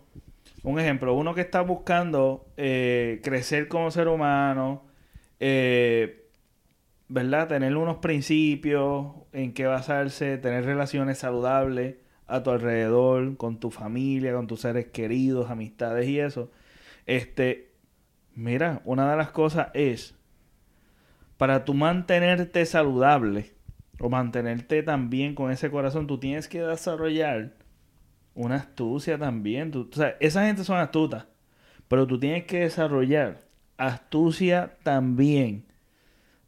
[0.61, 4.83] un ejemplo, uno que está buscando eh, crecer como ser humano,
[5.39, 6.27] eh,
[7.07, 7.47] ¿verdad?
[7.47, 11.95] Tener unos principios en que basarse, tener relaciones saludables
[12.27, 16.51] a tu alrededor, con tu familia, con tus seres queridos, amistades y eso.
[17.07, 17.71] Este,
[18.35, 20.13] mira, una de las cosas es
[21.37, 23.53] para tú mantenerte saludable
[23.99, 27.53] o mantenerte también con ese corazón, tú tienes que desarrollar
[28.35, 29.71] una astucia también.
[29.71, 31.25] Tú- o sea, esa gente son astutas,
[31.87, 33.41] pero tú tienes que desarrollar
[33.77, 35.65] astucia también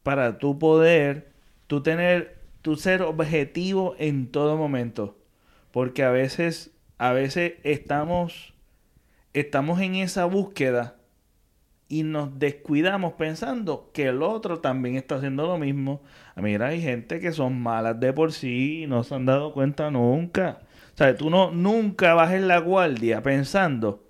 [0.02, 1.32] para tú poder,
[1.66, 5.18] tú tener, tú ser objetivo en todo momento.
[5.72, 8.49] Porque a veces a veces estamos,
[9.34, 10.96] estamos en esa búsqueda
[11.88, 16.02] y nos descuidamos pensando que el otro también está haciendo lo mismo.
[16.36, 19.52] Ah, mira, hay gente que son malas de por sí y no se han dado
[19.52, 20.60] cuenta nunca.
[20.94, 24.04] O sea, tú no nunca bajes la guardia pensando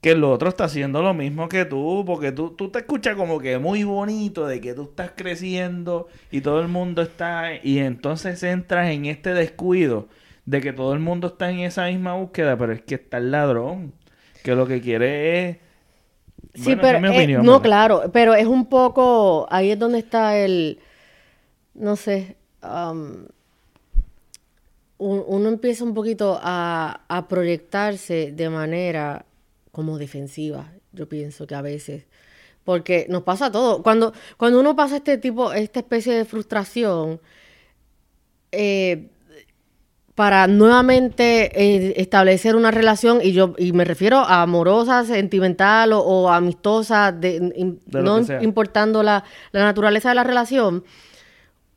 [0.00, 3.38] que el otro está haciendo lo mismo que tú, porque tú, tú te escuchas como
[3.40, 8.42] que muy bonito de que tú estás creciendo y todo el mundo está, y entonces
[8.42, 10.08] entras en este descuido
[10.46, 13.30] de que todo el mundo está en esa misma búsqueda, pero es que está el
[13.30, 13.92] ladrón,
[14.42, 15.56] que lo que quiere es
[16.54, 17.00] Sí, pero
[17.42, 20.78] no, claro, pero es un poco, ahí es donde está el,
[21.74, 23.26] no sé, um,
[24.98, 29.26] uno empieza un poquito a, a, proyectarse de manera
[29.72, 32.04] como defensiva, yo pienso que a veces,
[32.62, 37.20] porque nos pasa todo, cuando, cuando uno pasa este tipo, esta especie de frustración,
[38.52, 39.08] eh,
[40.14, 46.30] para nuevamente eh, establecer una relación y yo y me refiero a amorosa, sentimental o,
[46.30, 50.84] amistosa, de, no importando la, naturaleza de la relación,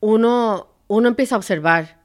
[0.00, 1.98] uno, uno empieza a observar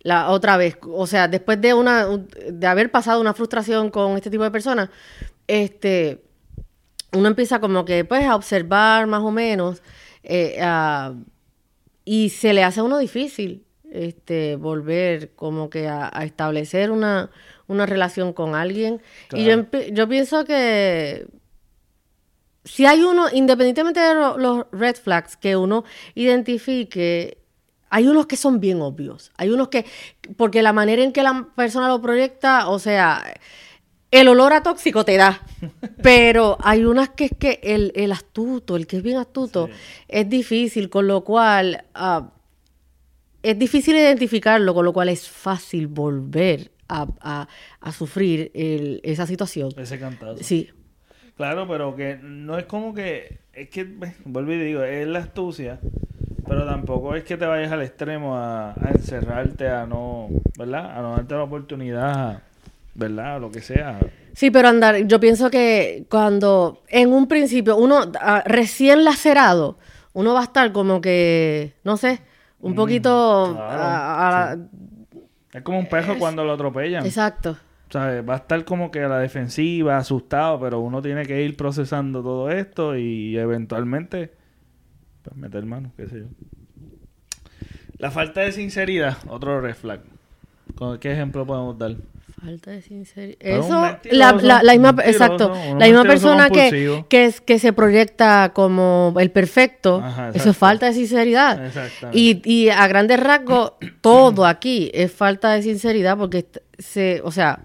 [0.00, 4.30] la otra vez, o sea, después de una de haber pasado una frustración con este
[4.30, 4.90] tipo de personas,
[5.46, 6.24] este
[7.12, 9.82] uno empieza como que pues a observar más o menos
[10.24, 10.60] eh,
[12.04, 13.65] y se le hace a uno difícil
[13.96, 17.30] este, volver como que a, establecer una,
[17.68, 19.00] relación con alguien.
[19.32, 21.26] Y yo, yo pienso que
[22.66, 25.84] si hay uno, independientemente de los red flags que uno
[26.14, 27.38] identifique,
[27.88, 29.32] hay unos que son bien obvios.
[29.36, 29.86] Hay unos que,
[30.36, 33.22] porque la manera en que la persona lo proyecta, o sea,
[34.10, 35.40] el olor a tóxico te da.
[36.02, 39.68] Pero hay unas que es que el, astuto, el que es bien astuto,
[40.08, 42.32] es difícil, con lo cual ah,
[43.50, 47.46] es difícil identificarlo, con lo cual es fácil volver a,
[47.92, 49.70] sufrir esa situación.
[49.76, 50.36] Ese cantado.
[50.38, 50.70] Sí.
[51.36, 53.86] Claro, pero que no es como que, es que,
[54.24, 55.78] vuelvo y digo, es la astucia,
[56.46, 60.28] pero tampoco es que te vayas al extremo a, encerrarte, a no,
[60.58, 60.98] ¿verdad?
[60.98, 62.42] A no darte la oportunidad,
[62.94, 63.36] ¿verdad?
[63.36, 63.98] O lo que sea.
[64.32, 69.78] Sí, pero andar, yo pienso que cuando en un principio uno ah, recién lacerado,
[70.14, 72.20] uno va a estar como que, no sé,
[72.66, 73.58] un mm, poquito...
[75.52, 77.06] Es como un perro cuando lo atropellan.
[77.06, 77.56] Exacto.
[77.88, 81.42] O sea, va a estar como que a la defensiva, asustado, pero uno tiene que
[81.42, 84.32] ir procesando todo esto y eventualmente
[85.22, 86.26] pues, meter mano, qué sé yo.
[87.98, 90.00] La falta de sinceridad, otro red flag.
[91.00, 91.96] ¿Qué ejemplo podemos dar?
[92.38, 93.38] Falta de sinceridad.
[93.40, 93.80] Eso,
[94.10, 94.32] la,
[94.62, 100.02] la, misma, exacto, la misma persona que, que, que, se proyecta como el perfecto,
[100.34, 101.72] eso es falta de sinceridad.
[102.12, 103.72] Y, y a grandes rasgos,
[104.02, 106.46] todo aquí es falta de sinceridad porque
[106.78, 107.60] se, o sea,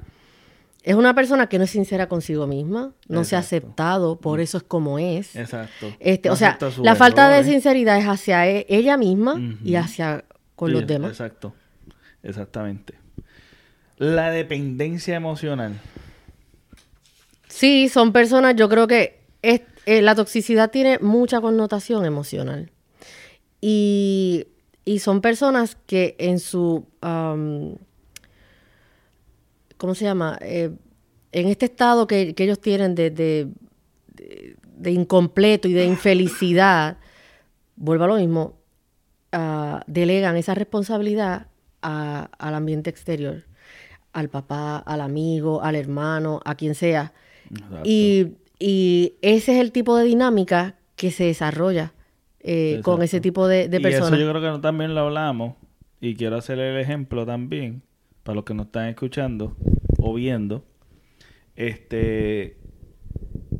[0.84, 4.58] es una persona que no es sincera consigo misma, no se ha aceptado, por eso
[4.58, 5.36] es como es.
[5.36, 5.94] Exacto.
[6.00, 10.24] Este, o sea, la falta de sinceridad es hacia e, ella misma y hacia
[10.56, 11.12] con los demás.
[11.12, 11.54] Exacto.
[12.24, 13.01] Exactamente.
[14.02, 15.80] La dependencia emocional.
[17.48, 19.62] Sí, son personas, yo creo que eh,
[20.02, 22.72] la toxicidad tiene mucha connotación emocional.
[23.62, 24.48] Y,
[25.00, 27.78] son personas que en su, ¿cómo
[29.94, 30.40] se llama?
[30.42, 30.72] Eh,
[31.32, 36.98] en este estado que, ellos tienen de, de, incompleto y de infelicidad,
[37.76, 38.58] vuelvo a lo mismo,
[39.32, 41.46] ah, delegan esa responsabilidad
[41.82, 43.44] al ambiente exterior
[44.14, 47.14] al papá, al amigo, al hermano, a quien sea.
[47.84, 51.94] Y, ese es el tipo de dinámica que se desarrolla
[52.42, 54.12] eh, con ese tipo de, personas.
[54.12, 55.56] Y eso yo creo que también lo hablamos
[56.00, 57.82] y quiero hacer el ejemplo también
[58.24, 59.56] para los que nos están escuchando
[59.98, 60.64] o viendo.
[61.56, 62.58] Este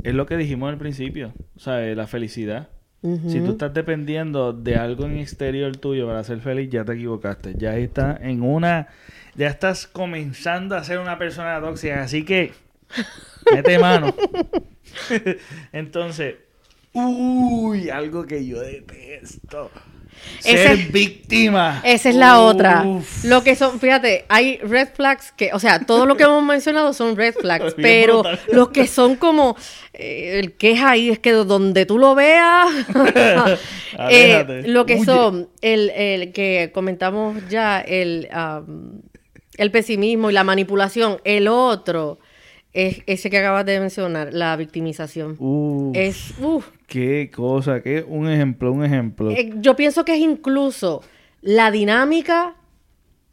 [0.04, 2.70] es lo que dijimos al principio, o sea, la felicidad.
[3.28, 7.56] Si tú estás dependiendo de algo en exterior tuyo para ser feliz, ya te equivocaste.
[7.58, 8.90] Ya estás en una
[9.36, 12.54] ya estás comenzando a ser una persona tóxica, así que
[13.52, 14.14] mete mano.
[15.72, 16.36] Entonces,
[16.94, 19.72] uy, algo que yo detesto.
[20.40, 21.82] Ser víctima.
[21.84, 22.86] Esa es la otra.
[23.24, 26.94] Lo que son, fíjate, hay red flags que, o sea, todo lo que hemos mencionado
[26.94, 29.56] son red flags, pero los que son como,
[29.94, 32.70] eh, el que es ahí es que donde tú lo veas,
[34.10, 38.28] eh, lo que son, el, el, que comentamos ya, el,
[39.62, 41.20] el pesimismo y la manipulación.
[41.24, 42.18] El otro
[42.74, 45.38] es ese que acabas de mencionar, la victimización.
[45.94, 46.34] es,
[46.88, 49.30] Qué cosa, qué un ejemplo, un ejemplo.
[49.30, 51.04] Eh, yo pienso que es incluso
[51.42, 52.56] la dinámica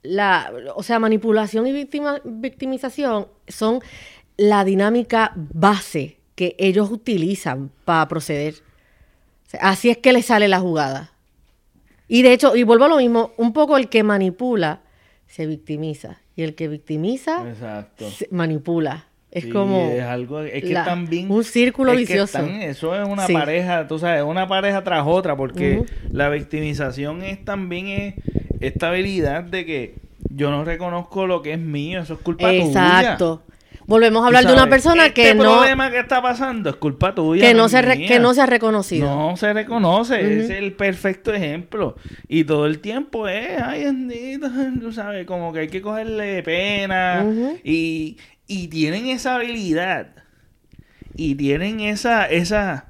[0.02, 1.88] la, o sea, manipulación y
[2.24, 3.80] victimización son
[4.36, 8.56] la dinámica base que ellos utilizan para proceder.
[9.60, 11.10] así es que les sale la jugada.
[12.06, 14.82] Y de hecho, y vuelvo a lo mismo, un poco el que manipula
[15.28, 17.44] se victimiza y el que victimiza
[18.30, 19.04] manipula.
[19.30, 22.38] Es como es algo es que también un círculo vicioso.
[22.38, 27.88] eso es una pareja, tú sabes, una pareja tras otra porque la victimización es también
[27.88, 28.14] es
[28.60, 29.94] esta habilidad de que
[30.30, 32.64] yo no reconozco lo que es mío, eso es culpa tuya.
[32.64, 33.42] Exacto.
[33.88, 35.44] Volvemos a hablar de una persona este que no.
[35.44, 37.40] El problema que está pasando es culpa tuya.
[37.40, 39.08] Que no, se, que no se ha reconocido.
[39.08, 40.40] No se reconoce.
[40.40, 41.96] Es el perfecto ejemplo.
[42.28, 43.86] Y todo el tiempo es, ay,
[44.80, 47.24] tú sabes, como que hay que cogerle pena.
[47.64, 50.08] y, y tienen esa habilidad.
[51.16, 52.87] Y tienen esa, esa,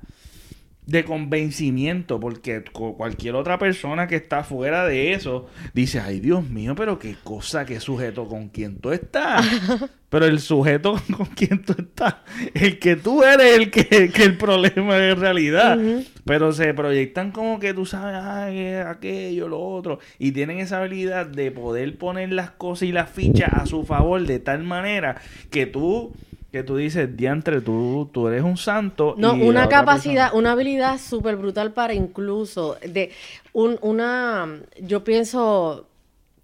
[0.89, 6.75] de convencimiento, porque cualquier otra persona que está fuera de eso dice, ay Dios mío,
[6.75, 9.47] pero qué cosa, qué sujeto con quien tú estás.
[10.09, 12.15] pero el sujeto con quien tú estás,
[12.55, 15.79] el que tú eres el que, el problema es realidad.
[16.25, 19.99] Pero se proyectan como que tú sabes, ay, aquello, lo otro.
[20.19, 24.27] Y tienen esa habilidad de poder poner las cosas y las fichas a su favor
[24.27, 25.21] de tal manera
[25.51, 26.15] que tú
[26.53, 29.15] que tú dices, diantre, tú, tú eres un santo.
[29.19, 33.11] No, una capacidad, una habilidad súper brutal para incluso, de
[33.53, 35.89] un, una, yo pienso,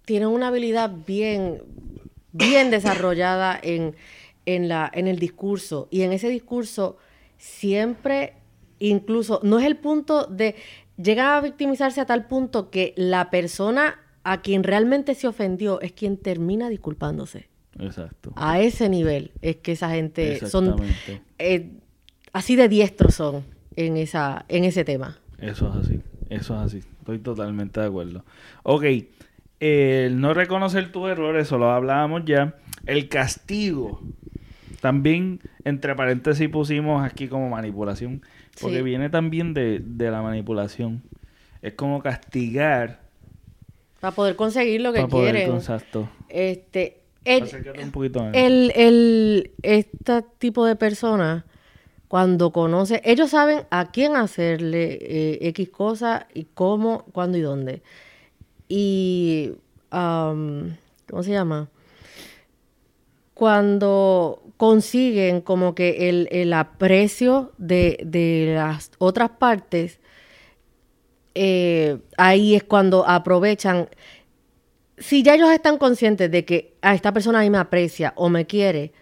[0.05, 1.63] tiene una habilidad bien,
[2.33, 3.95] bien desarrollada en,
[4.45, 5.87] en, la, en el discurso.
[5.89, 6.97] Y en ese discurso
[7.37, 8.35] siempre,
[8.77, 10.55] incluso, no es el punto de,
[10.97, 15.93] llega a victimizarse a tal punto que la persona a quien realmente se ofendió es
[15.93, 17.49] quien termina disculpándose.
[17.79, 18.31] Exacto.
[18.35, 20.75] A ese nivel es que esa gente son
[21.39, 21.71] eh,
[22.31, 23.43] así de diestros son
[23.75, 25.17] en esa en ese tema.
[25.39, 26.79] Eso es así, eso es así.
[26.99, 28.23] Estoy totalmente de acuerdo.
[28.63, 28.85] Ok,
[29.59, 32.55] el no reconocer tu error, eso lo hablábamos ya.
[32.85, 34.01] El castigo,
[34.81, 38.21] también entre paréntesis pusimos aquí como manipulación,
[38.61, 41.03] porque viene también de, de la manipulación.
[41.61, 43.01] Es como castigar.
[43.99, 45.55] Para poder conseguir lo que quieren.
[45.55, 46.07] Exacto.
[46.29, 51.43] Este, el, el, este tipo de personas,
[52.07, 57.81] cuando conoce, ellos saben a quién hacerle eh, X cosas y cómo, cuándo y dónde.
[58.69, 59.53] Y,
[59.89, 61.69] ¿cómo se llama?
[63.33, 69.99] Cuando consiguen como que el, el aprecio de, de, las otras partes,
[71.33, 73.89] eh, ahí es cuando aprovechan
[74.97, 78.29] si ya ellos están conscientes de que a esta persona a mí me aprecia o
[78.29, 78.93] me quiere,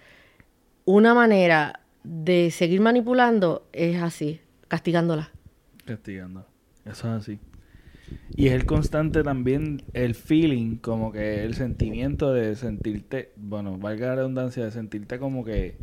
[0.86, 5.32] una manera de seguir manipulando es así, castigándola.
[5.86, 6.48] Castigándola.
[6.86, 7.40] Eso es así.
[8.36, 14.08] Y es el constante también, el feeling, como que el sentimiento de sentirte, bueno, valga
[14.08, 15.78] la redundancia, de sentirte como que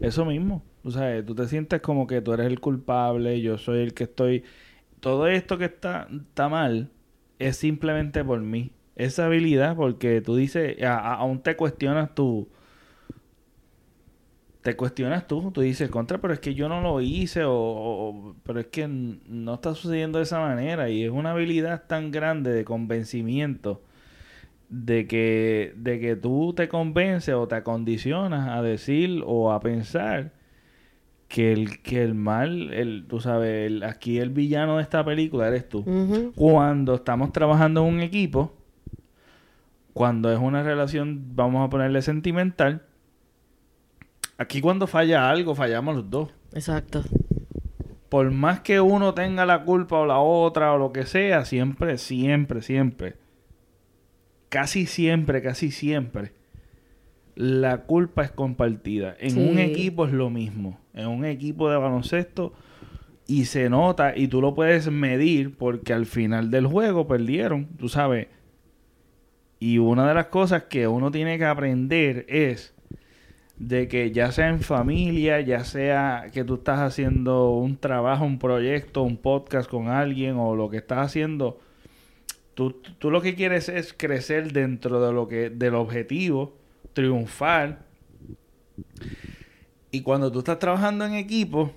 [0.00, 0.62] eso mismo.
[0.84, 4.04] O sea, tú te sientes como que tú eres el culpable, yo soy el que
[4.04, 4.44] estoy.
[5.00, 6.90] Todo esto que está, está mal
[7.38, 8.72] es simplemente por mí
[9.04, 12.48] esa habilidad porque tú dices, aún te cuestionas tú,
[14.62, 18.60] te cuestionas tú, tú dices, contra, pero es que yo no lo hice, o, pero
[18.60, 22.64] es que no está sucediendo de esa manera, y es una habilidad tan grande de
[22.64, 23.82] convencimiento
[24.68, 30.32] de que, de que tú te convences o te acondicionas a decir o a pensar
[31.28, 35.68] que el, que el mal, el, tú sabes, aquí el villano de esta película eres
[35.68, 35.84] tú.
[36.36, 38.54] Cuando estamos trabajando en un equipo,
[39.92, 42.82] cuando es una relación, vamos a ponerle sentimental,
[44.38, 46.30] aquí cuando falla algo, fallamos los dos.
[46.52, 47.02] Exacto.
[48.08, 51.98] Por más que uno tenga la culpa o la otra o lo que sea, siempre,
[51.98, 53.16] siempre, siempre,
[54.48, 56.32] casi siempre, casi siempre,
[57.34, 59.16] la culpa es compartida.
[59.18, 60.78] En un equipo es lo mismo.
[60.92, 62.52] En un equipo de baloncesto
[63.26, 67.88] y se nota y tú lo puedes medir porque al final del juego perdieron, tú
[67.88, 68.28] sabes
[69.62, 72.74] y una de las cosas que uno tiene que aprender es
[73.58, 78.40] de que ya sea en familia, ya sea que tú estás haciendo un trabajo, un
[78.40, 81.60] proyecto, un podcast con alguien o lo que estás haciendo,
[82.54, 86.56] tú, tú lo que quieres es crecer dentro de lo que del objetivo,
[86.92, 87.84] triunfar.
[89.92, 91.70] Y cuando tú estás trabajando en equipo,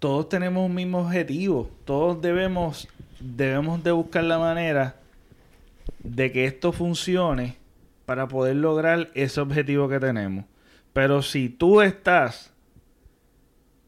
[0.00, 2.88] todos tenemos un mismo objetivo, todos debemos
[3.18, 4.96] debemos de buscar la manera
[6.00, 7.56] de que esto funcione
[8.04, 10.44] para poder lograr ese objetivo que tenemos.
[10.92, 12.54] Pero si tú estás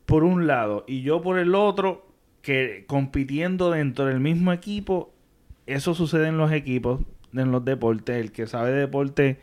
[0.05, 2.09] por un lado y yo por el otro,
[2.43, 5.13] que compitiendo dentro del mismo equipo,
[5.67, 7.01] eso sucede en los equipos.
[7.35, 9.41] en los deportes, el que sabe de deporte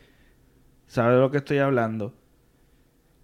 [0.88, 2.14] sabe de lo que estoy hablando.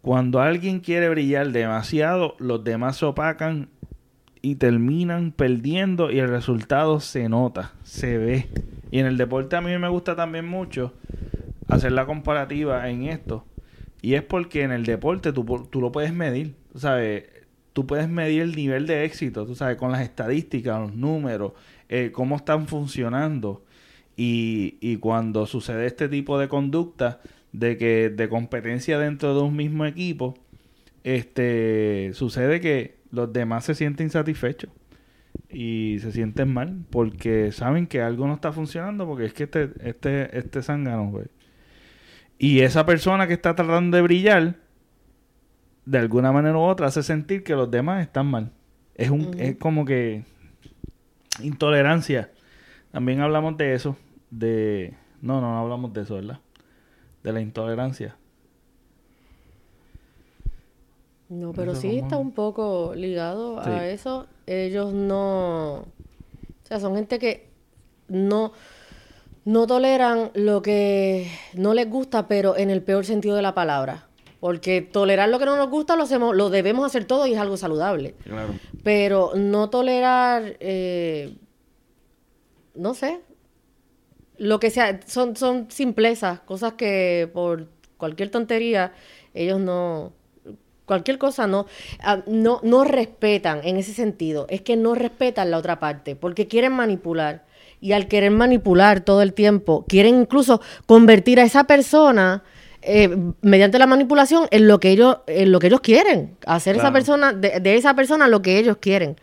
[0.02, 3.70] Cuando alguien quiere brillar demasiado, los demás se opacan
[4.42, 8.48] y terminan perdiendo y el resultado se nota, se ve.
[8.90, 10.92] Y en el deporte a mí me gusta también mucho
[11.68, 13.46] hacer la comparativa en esto.
[14.02, 17.24] Y es porque en el deporte tú, tú lo puedes medir, ¿sabes?
[17.72, 21.52] Tú puedes medir el nivel de éxito, tú sabes, con las estadísticas, los números,
[21.88, 23.64] eh, cómo están funcionando.
[24.16, 27.20] Y, y cuando sucede este tipo de conducta,
[27.52, 30.34] de que de competencia dentro de un mismo equipo,
[31.04, 34.70] este sucede que los demás se sienten insatisfechos
[35.48, 39.70] y se sienten mal porque saben que algo no está funcionando porque es que este
[39.84, 41.26] este este zángano, güey.
[42.38, 44.56] Y esa persona que está tratando de brillar
[45.84, 48.50] de alguna manera u otra hace sentir que los demás están mal.
[48.94, 50.24] Es un es como que
[51.40, 52.32] intolerancia.
[52.90, 53.96] También hablamos de eso,
[54.30, 56.40] de no, no, no hablamos de eso, ¿verdad?
[57.22, 58.16] De la intolerancia.
[61.32, 64.26] No, pero sí está un poco ligado a eso.
[64.46, 65.76] Ellos no...
[65.76, 67.48] O sea, son gente que
[68.08, 68.52] no,
[69.46, 74.08] no toleran lo que no les gusta, pero en el peor sentido de la palabra.
[74.40, 77.38] Porque tolerar lo que no nos gusta lo hacemos, lo debemos hacer todo y es
[77.38, 78.14] algo saludable.
[78.24, 78.52] Claro.
[78.82, 81.34] Pero no tolerar, eh,
[82.74, 83.20] no sé,
[84.36, 88.92] lo que sea, son, son simplezas, cosas que por cualquier tontería
[89.32, 90.12] ellos no,
[90.92, 91.64] cualquier cosa no,
[92.00, 94.44] ah, no, no respetan en ese sentido.
[94.50, 97.46] Es que no respetan la otra parte, porque quieren manipular.
[97.80, 102.42] Y al querer manipular todo el tiempo, quieren incluso convertir a esa persona
[102.82, 103.08] eh,
[103.40, 106.36] mediante la manipulación en lo que ellos, en lo que ellos quieren.
[106.44, 109.16] Hacer esa persona, de, esa persona lo que ellos quieren.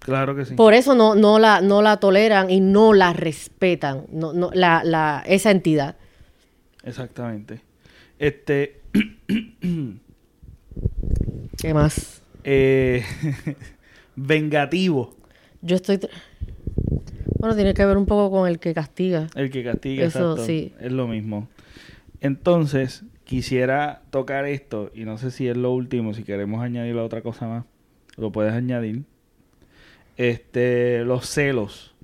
[0.00, 0.54] Claro que sí.
[0.56, 4.82] Por eso no, no, la, no la toleran y no la respetan, no, no, la,
[4.82, 5.94] la, esa entidad.
[6.82, 7.60] Exactamente.
[8.18, 8.80] Este
[11.56, 12.22] ¿Qué más?
[12.44, 13.04] Eh,
[14.16, 15.16] vengativo.
[15.60, 16.00] Yo estoy...
[17.38, 19.28] Bueno, tiene que ver un poco con el que castiga.
[19.34, 20.72] El que castiga, Eso, sí.
[20.80, 21.48] Es lo mismo.
[22.20, 27.22] Entonces, quisiera tocar esto, y no sé si es lo último, si queremos añadir otra
[27.22, 27.64] cosa más,
[28.16, 29.04] lo puedes añadir.
[30.16, 31.94] Este, los celos.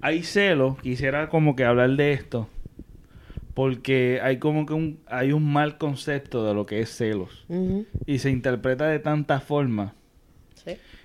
[0.00, 2.48] Hay celos, quisiera como que hablar de esto,
[3.56, 7.46] porque hay como que un, hay un mal concepto de lo que es celos
[8.04, 9.94] y se interpreta de tantas formas.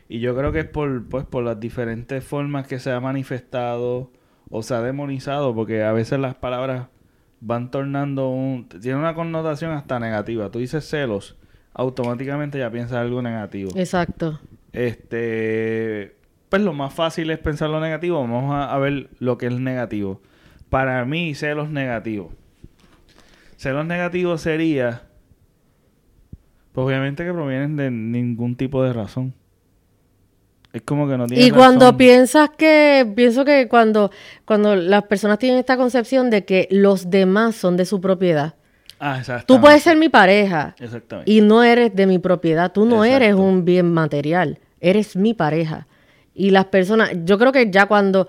[0.09, 4.11] Y yo creo que es por, pues, por las diferentes formas que se ha manifestado
[4.49, 6.87] o se ha demonizado, porque a veces las palabras
[7.39, 8.67] van tornando un...
[8.67, 10.51] Tiene una connotación hasta negativa.
[10.51, 11.37] Tú dices celos,
[11.73, 13.71] automáticamente ya piensas algo negativo.
[13.77, 14.41] Exacto.
[14.73, 16.17] Este...
[16.49, 18.19] Pues lo más fácil es pensar lo negativo.
[18.19, 20.21] Vamos a, a ver lo que es negativo.
[20.69, 22.33] Para mí, celos negativos
[23.61, 25.03] Celos negativos sería,
[26.71, 29.35] pues obviamente que provienen de ningún tipo de razón.
[30.73, 34.09] Es como que no tiene Y cuando piensas que, pienso que cuando,
[34.45, 38.55] cuando las personas tienen esta concepción de que los demás son de su propiedad.
[38.99, 39.53] Ah, exacto.
[39.53, 40.73] Tú puedes ser mi pareja.
[40.79, 41.31] Exactamente.
[41.31, 42.71] Y no eres de mi propiedad.
[42.71, 44.57] Tú no eres un bien material.
[44.79, 45.85] Eres mi pareja.
[46.33, 48.27] Y las personas, yo creo que ya cuando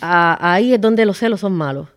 [0.00, 1.88] ahí es donde los celos son malos.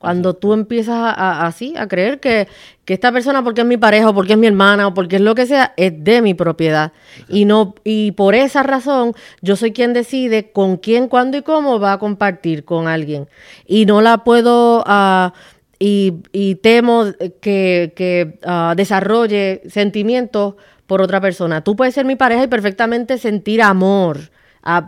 [0.00, 2.48] Cuando tú empiezas a, así, a creer que,
[2.86, 5.34] esta persona, porque es mi pareja, o porque es mi hermana, o porque es lo
[5.34, 6.92] que sea, es de mi propiedad.
[7.28, 11.78] Y no, y por esa razón, yo soy quien decide con quién, cuándo y cómo
[11.78, 13.28] va a compartir con alguien.
[13.66, 15.30] Y no la puedo, uh,
[15.78, 17.04] y, temo
[17.42, 20.54] que, que uh, desarrolle sentimientos
[20.86, 21.62] por otra persona.
[21.62, 24.30] Tú puedes ser mi pareja y perfectamente sentir amor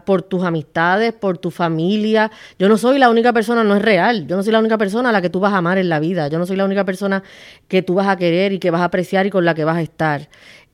[0.05, 2.31] por tus amistades, por tu familia.
[2.59, 4.27] Yo no soy la única persona, no es real.
[4.27, 6.01] Yo no soy la única persona a la que tú vas a amar en la
[6.01, 6.28] vida.
[6.28, 7.23] Yo no soy la única persona
[7.69, 9.77] que tú vas a querer y que vas a apreciar y con la que vas
[9.77, 10.28] a estar.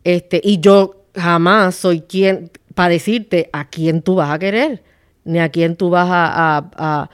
[0.04, 4.84] Este, y yo jamás soy quien para decirte a quién tú vas a querer,
[5.24, 7.10] ni a quién tú vas a,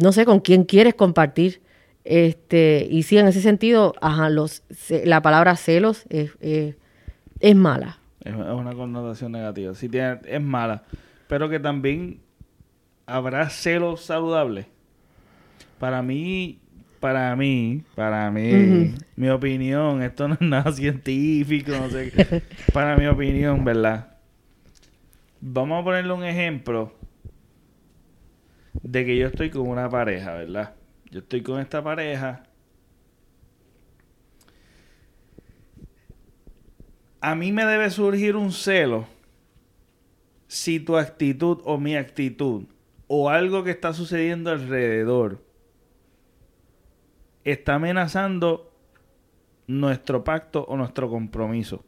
[0.00, 1.62] no sé, con quién quieres compartir.
[2.04, 8.01] Este, y sí, en ese sentido, ajá, los, la palabra celos es, es mala.
[8.24, 9.74] Es una connotación negativa.
[9.74, 10.84] Sí, tiene, es mala.
[11.28, 12.20] Pero que también
[13.06, 14.66] habrá celos saludables.
[15.78, 16.60] Para mí,
[17.00, 22.42] para mí, para mí, mi opinión, esto no es nada científico, no sé.
[22.72, 24.16] para mi opinión, ¿verdad?
[25.40, 26.92] Vamos a ponerle un ejemplo
[28.82, 30.74] de que yo estoy con una pareja, ¿verdad?
[31.10, 32.44] Yo estoy con esta pareja
[37.22, 39.06] a mí me debe surgir un celo
[40.48, 42.64] si tu actitud o mi actitud
[43.06, 45.40] o algo que está sucediendo alrededor
[47.44, 48.72] está amenazando
[49.68, 51.84] nuestro pacto o nuestro compromiso.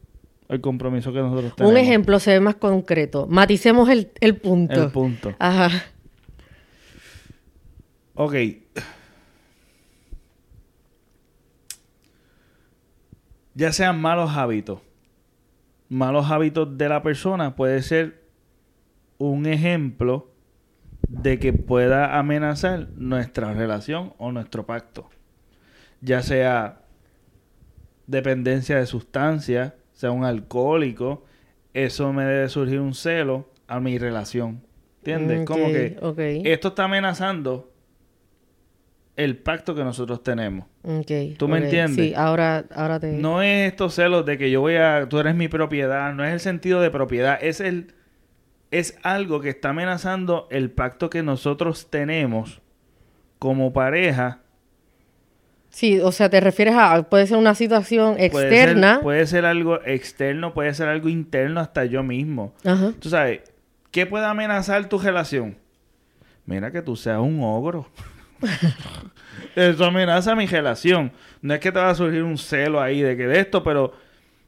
[0.47, 1.71] El compromiso que nosotros tenemos.
[1.71, 3.27] Un ejemplo se ve más concreto.
[3.27, 4.83] Maticemos el, el punto.
[4.83, 5.35] El punto.
[5.39, 5.69] Ajá.
[8.13, 8.35] Ok.
[13.55, 14.79] Ya sean malos hábitos.
[15.95, 18.21] Malos hábitos de la persona puede ser
[19.17, 20.29] un ejemplo
[21.07, 25.09] de que pueda amenazar nuestra relación o nuestro pacto.
[26.01, 26.81] Ya sea
[28.07, 31.23] dependencia de sustancias, sea un alcohólico,
[31.73, 34.63] eso me debe surgir un celo a mi relación.
[34.97, 35.45] ¿Entiendes?
[35.45, 37.71] Como que esto está amenazando
[39.15, 40.65] el pacto que nosotros tenemos.
[41.37, 42.07] ¿Tú me entiendes?
[42.07, 43.13] Sí, ahora, ahora te...
[43.13, 45.07] No es estos celos de que yo voy a...
[45.09, 46.13] Tú eres mi propiedad.
[46.13, 47.37] No es el sentido de propiedad.
[47.41, 47.93] Es el...
[48.71, 52.61] Es algo que está amenazando el pacto que nosotros tenemos
[53.39, 54.41] como pareja
[55.75, 59.01] Sí, o sea, te refieres a, puede ser una situación externa.
[59.03, 62.53] Puede ser, algo externo, puede ser algo interno hasta yo mismo.
[62.63, 62.93] Ajá.
[62.97, 63.41] Tú sabes,
[63.91, 65.57] ¿qué puede amenazar tu relación?
[66.45, 67.89] Mira que tú seas un ogro.
[69.55, 71.11] Eso amenaza mi relación.
[71.41, 73.93] No es que te va a surgir un celo ahí de que de esto, pero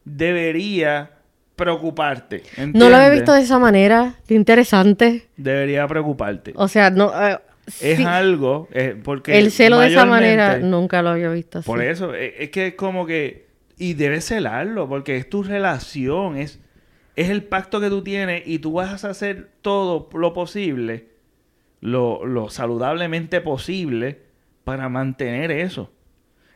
[0.04, 1.12] debería
[1.56, 2.44] preocuparte.
[2.74, 4.16] No lo había visto de esa manera.
[4.28, 5.28] Qué interesante.
[5.38, 6.54] Debería preocuparte.
[6.56, 7.38] O sea, no, eh,
[7.82, 9.38] es algo, eh, porque...
[9.38, 11.66] El celo de esa manera nunca lo había visto así.
[11.66, 13.48] Por eso, eh, es, que es como que...
[13.78, 16.60] Y debes celarlo, porque es tu relación, es,
[17.16, 21.10] es el pacto que tú tienes y tú vas a hacer todo lo posible,
[21.82, 24.24] lo, lo saludablemente posible,
[24.64, 25.92] para mantener eso.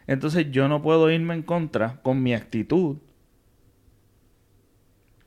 [0.08, 2.98] Entonces yo no puedo irme en contra con mi actitud,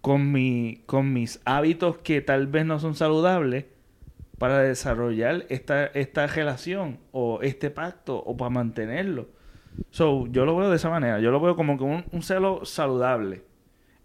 [0.01, 3.65] con, mi, con mis hábitos que tal vez no son saludables,
[4.39, 9.29] para desarrollar esta, esta relación o este pacto o para mantenerlo.
[9.91, 11.21] So, yo lo veo de esa manera.
[11.21, 13.43] Yo lo veo como que un, celo saludable.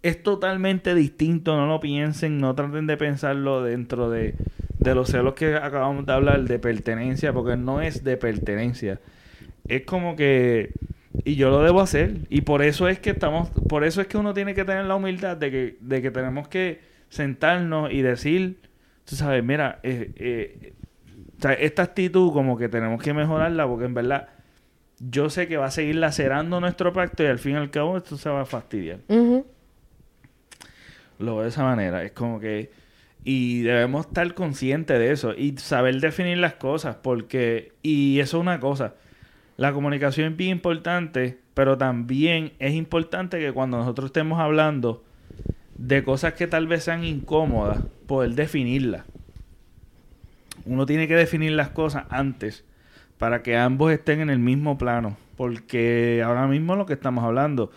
[0.01, 4.35] Es totalmente distinto, no lo piensen, no traten de pensarlo dentro de,
[4.79, 8.99] de los celos que acabamos de hablar de pertenencia, porque no es de pertenencia.
[9.67, 10.73] Es como que
[11.23, 14.17] y yo lo debo hacer y por eso es que estamos por eso es que
[14.17, 18.59] uno tiene que tener la humildad de que de que tenemos que sentarnos y decir
[19.09, 20.73] tú sabes, mira, eh, eh,
[21.59, 24.29] esta actitud como que tenemos que mejorarla porque en verdad
[24.99, 27.97] yo sé que va a seguir lacerando nuestro pacto y al fin y al cabo
[27.97, 28.99] esto se va a fastidiar.
[31.17, 32.69] Lo veo de esa manera, es como que...
[33.31, 37.73] Y debemos estar conscientes de eso y saber definir las cosas porque...
[37.83, 38.95] Y eso es una cosa.
[39.55, 45.03] La comunicación es bien importante, pero también es importante que cuando nosotros estemos hablando
[45.77, 49.05] de cosas que tal vez sean incómodas, poder definirlas.
[50.65, 52.65] Uno tiene que definir las cosas antes
[53.19, 57.69] para que ambos estén en el mismo plano, porque ahora mismo lo que estamos hablando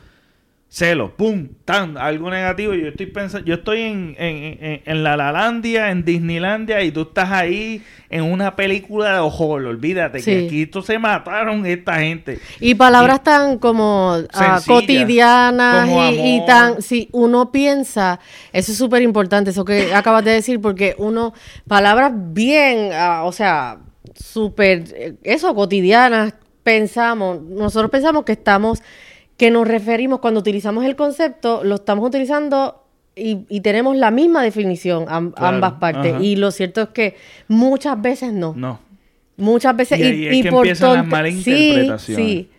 [0.72, 2.72] celos, pum, tan, algo negativo.
[2.72, 7.30] Yo estoy pensando, yo estoy en, en, en, la Lalandia, en Disneylandia, y tú estás
[7.30, 9.66] ahí en una película de horror.
[9.66, 12.40] Olvídate que aquí se mataron esta gente.
[12.58, 18.18] Y palabras tan como ah, cotidianas y, tan, si uno piensa,
[18.54, 21.34] eso es súper importante, eso que acabas de decir, porque uno,
[21.68, 23.76] palabras bien, ah, o sea,
[24.14, 26.32] súper, eh, eso, cotidianas,
[26.62, 28.82] pensamos, nosotros pensamos que estamos
[29.42, 32.84] que nos referimos cuando utilizamos el concepto, lo estamos utilizando
[33.16, 36.14] y, tenemos la misma definición ambas partes.
[36.20, 37.16] Y lo cierto es que
[37.48, 38.54] muchas veces no.
[38.56, 38.78] No.
[39.36, 39.98] Muchas veces.
[39.98, 42.02] Y, y, es que empiezan las malinterpretaciones.
[42.02, 42.50] Sí, sí.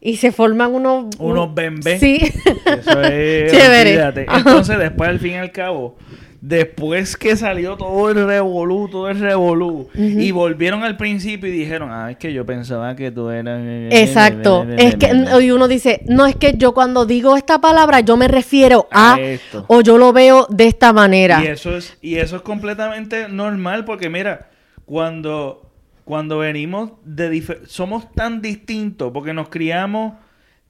[0.00, 1.14] Y se forman unos...
[1.18, 2.00] Unos bembés.
[2.00, 2.22] Sí.
[2.64, 3.52] Eso es...
[3.52, 4.26] Chévere.
[4.34, 5.98] Entonces, después, al fin y al cabo
[6.42, 11.88] después que salió todo el revolú, todo el revolú, y volvieron al principio y dijeron,
[11.92, 13.62] ah, es que yo pensaba que tú eras...
[13.90, 14.66] Exacto.
[14.76, 18.26] es que, y uno dice, no, es que yo cuando digo esta palabra, yo me
[18.26, 19.16] refiero a,
[19.68, 21.40] o yo lo veo de esta manera.
[21.44, 24.50] Y eso es, y eso es completamente normal, porque mira,
[24.84, 25.70] cuando,
[26.04, 27.60] cuando venimos de...
[27.66, 30.14] Somos tan distintos, porque nos criamos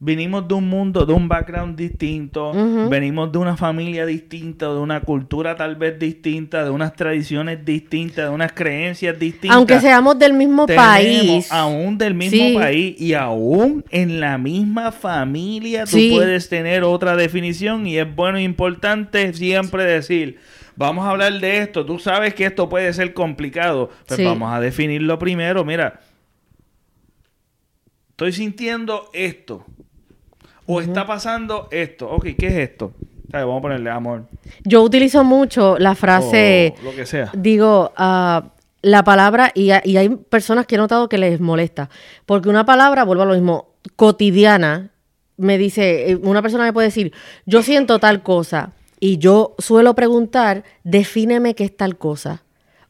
[0.05, 2.53] venimos de un mundo, de un background distinto,
[2.91, 8.29] venimos de una familia distinta, de una cultura tal vez distinta, de unas tradiciones distintas,
[8.29, 9.57] de unas creencias distintas.
[9.57, 11.47] Aunque seamos del mismo país.
[11.53, 17.87] Aún del mismo país y aún en la misma familia tú puedes tener otra definición
[17.87, 20.41] y es bueno e importante siempre decir,
[20.75, 24.53] vamos a hablar de esto, tú sabes que esto puede ser complicado, pero pues vamos
[24.53, 26.01] a definirlo primero, mira.
[28.11, 29.65] Estoy sintiendo esto
[30.67, 32.11] o está pasando esto.
[32.11, 32.93] Ok, ¿qué es esto?
[33.31, 34.27] Vamos a ponerle amor.
[34.65, 36.75] Yo utilizo mucho la frase.
[36.85, 37.31] lo que sea.
[37.35, 38.47] Digo, uh,
[38.83, 41.89] la palabra, y, y, hay personas que he notado que les molesta,
[42.27, 44.91] porque una palabra, vuelvo a lo mismo, cotidiana,
[45.37, 47.13] me dice, eh, una persona me puede decir,
[47.47, 52.43] yo siento tal cosa, y yo suelo preguntar, defíneme qué es tal cosa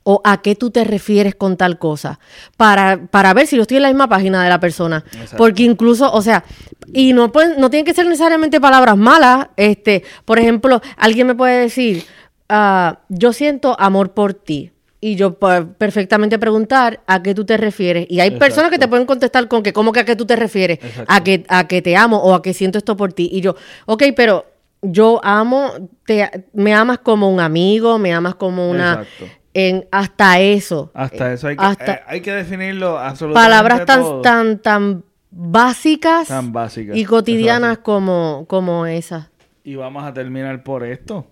[0.04, 2.18] o a qué tú te refieres con tal cosa,
[2.56, 5.04] para, para ver si yo estoy en la misma página de la persona.
[5.36, 6.44] Porque incluso, o sea,
[6.92, 9.48] y no, pueden, no tienen que ser necesariamente palabras malas.
[9.56, 12.04] Este, por ejemplo, alguien me puede decir,
[12.48, 14.72] ah, yo siento amor por ti.
[15.04, 18.06] Y yo puedo perfectamente preguntar a qué tú te refieres.
[18.08, 20.36] Y hay personas que te pueden contestar con que, ¿cómo que a qué tú te
[20.36, 20.78] refieres?
[21.08, 23.28] A que, a que te amo o a que siento esto por ti.
[23.32, 23.56] Y yo,
[23.86, 24.46] ok, pero
[24.80, 25.72] yo amo,
[26.06, 29.02] te, me amas como un amigo, me amas como una...
[29.02, 30.90] Exacto en hasta eso.
[30.94, 33.48] Hasta eso hay que, eh, hay que definirlo absolutamente.
[33.48, 39.28] Palabras tan, tan, tan básicas, tan básicas y cotidianas como, como esas.
[39.64, 41.26] Y vamos a terminar por esto.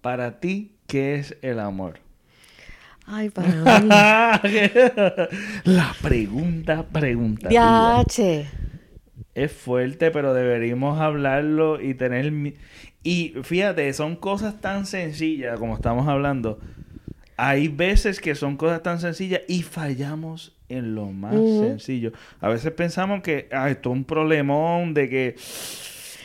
[0.00, 2.00] Para ti, ¿qué es el amor?
[3.06, 3.88] Ay, para mí.
[5.64, 7.48] La pregunta, pregunta.
[9.34, 12.32] Es fuerte, pero deberíamos hablarlo y tener...
[13.02, 16.58] Y fíjate, son cosas tan sencillas como estamos hablando
[17.42, 22.12] hay veces que son cosas tan sencillas y fallamos en lo más sencillo.
[22.38, 25.36] A veces pensamos que ah, esto es un problemón de que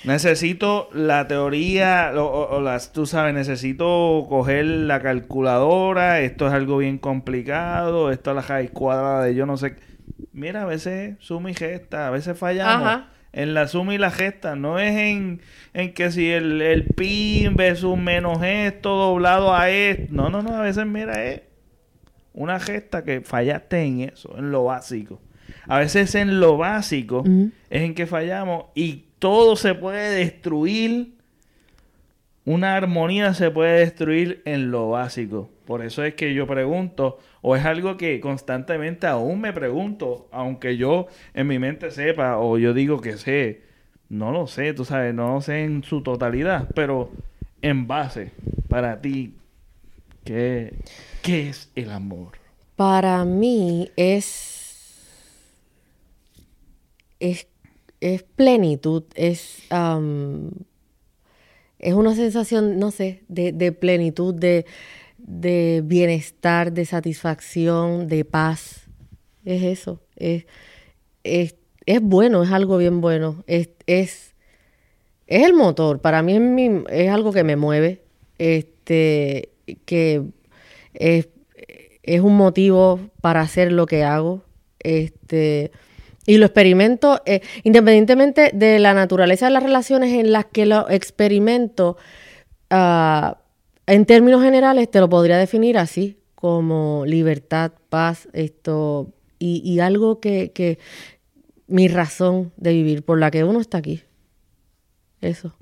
[0.04, 6.98] necesito la teoría o, las, tú sabes, necesito coger la calculadora, esto es algo bien
[6.98, 9.78] complicado, esto es la raíz cuadrada de yo no sé.
[10.34, 13.04] Mira, a veces suma y gesta, a veces fallamos
[13.36, 15.42] en la suma y la gesta, no es en,
[15.94, 20.06] que si el, el pi versus menos esto doblado a esto.
[20.10, 21.42] No, no, no, a veces mira, es
[22.34, 25.20] una gesta que fallaste en eso, en lo básico.
[25.68, 27.26] A veces en lo básico
[27.70, 31.16] es en que fallamos y todo se puede destruir.
[32.46, 35.50] Una armonía se puede destruir en lo básico.
[35.66, 40.78] Por eso es que yo pregunto, o es algo que constantemente aún me pregunto, aunque
[40.78, 41.06] yo
[41.36, 43.62] en mi mente sepa, o yo digo que sé,
[44.10, 47.12] no lo sé, tú sabes, no lo sé en su totalidad, pero
[47.62, 48.32] en base,
[48.68, 49.36] para ti,
[50.24, 50.74] ¿qué,
[51.22, 52.30] qué es el amor?
[52.78, 55.06] Para mí es,
[57.20, 57.48] es,
[58.02, 59.62] es plenitud, es,
[61.78, 64.66] es una sensación, no sé, de, de plenitud, de
[65.28, 68.88] de bienestar, de satisfacción, de paz.
[69.44, 70.02] Es eso.
[70.16, 70.46] Es,
[71.24, 71.56] es,
[72.02, 73.44] bueno, es algo bien bueno.
[73.48, 74.36] Es, es,
[75.28, 76.00] es el motor.
[76.00, 78.04] Para mí es, es algo que me mueve.
[78.38, 79.50] Este,
[79.86, 80.24] que
[80.94, 81.30] es,
[82.04, 84.44] es un motivo para hacer lo que hago.
[84.80, 85.72] Este,
[86.28, 90.90] y lo experimento, eh, independientemente de la naturaleza de las relaciones en las que lo
[90.90, 91.98] experimento,
[92.72, 93.36] uh,
[93.88, 100.52] en términos generales te lo podría definir así, como libertad, paz, esto, y, algo que,
[100.52, 100.80] que,
[101.68, 104.02] mi razón de vivir, por la que uno está aquí.
[105.22, 105.56] Eso.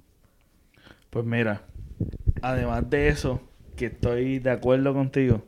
[1.09, 1.63] Pues mira,
[2.41, 3.41] además de eso,
[3.75, 5.43] que estoy de acuerdo contigo,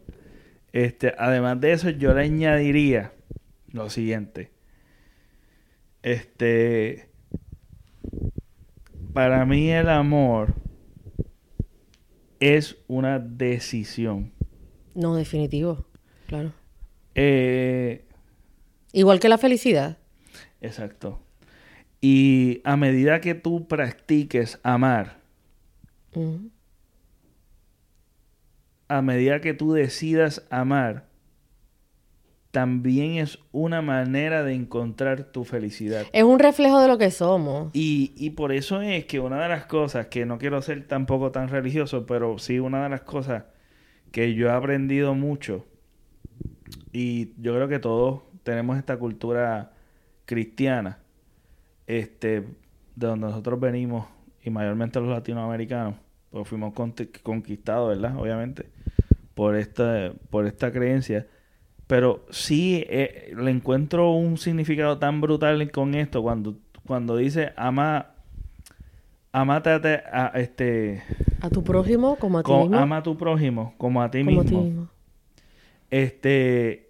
[0.74, 3.14] este, además de eso, yo le añadiría
[3.72, 4.52] lo siguiente.
[6.04, 7.08] Este,
[9.14, 10.54] para mí el amor
[12.40, 14.32] es una decisión.
[14.94, 15.86] No, definitivo,
[16.28, 16.54] claro.
[17.16, 18.06] Eh,
[18.92, 19.98] Igual que la felicidad.
[20.62, 21.20] Exacto.
[22.00, 25.18] Y a medida que tú practiques amar,
[28.88, 31.08] a medida que tú decidas amar,
[32.56, 36.06] también es una manera de encontrar tu felicidad.
[36.14, 37.70] Es un reflejo de lo que somos.
[37.74, 41.32] Y, y, por eso es que una de las cosas, que no quiero ser tampoco
[41.32, 43.44] tan religioso, pero sí una de las cosas
[44.14, 45.66] que yo he aprendido mucho,
[46.94, 49.74] y yo creo que todos tenemos esta cultura
[50.24, 51.00] cristiana,
[51.88, 54.08] este, de donde nosotros venimos,
[54.46, 55.96] y mayormente los latinoamericanos,
[56.30, 56.74] pues fuimos
[57.22, 58.18] conquistados, ¿verdad?
[58.18, 58.70] Obviamente,
[59.34, 61.28] por esta, por esta creencia
[61.88, 66.56] pero sí eh, le encuentro un significado tan brutal con esto cuando,
[66.86, 68.12] cuando dice ama
[69.32, 71.04] amate a, este
[71.42, 72.78] a tu prójimo como a ti mismo.
[72.78, 74.90] Ama a tu prójimo como a ti mismo.
[75.92, 76.90] Este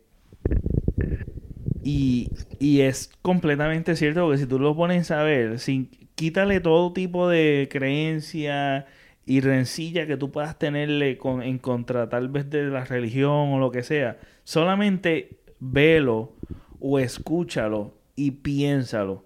[1.83, 6.93] y, y es completamente cierto porque si tú lo pones a ver, sin quítale todo
[6.93, 8.87] tipo de creencia
[9.25, 13.59] y rencilla que tú puedas tenerle con, en contra tal vez de la religión o
[13.59, 14.17] lo que sea.
[14.45, 16.31] Solamente velo
[16.79, 19.25] o escúchalo y piénsalo.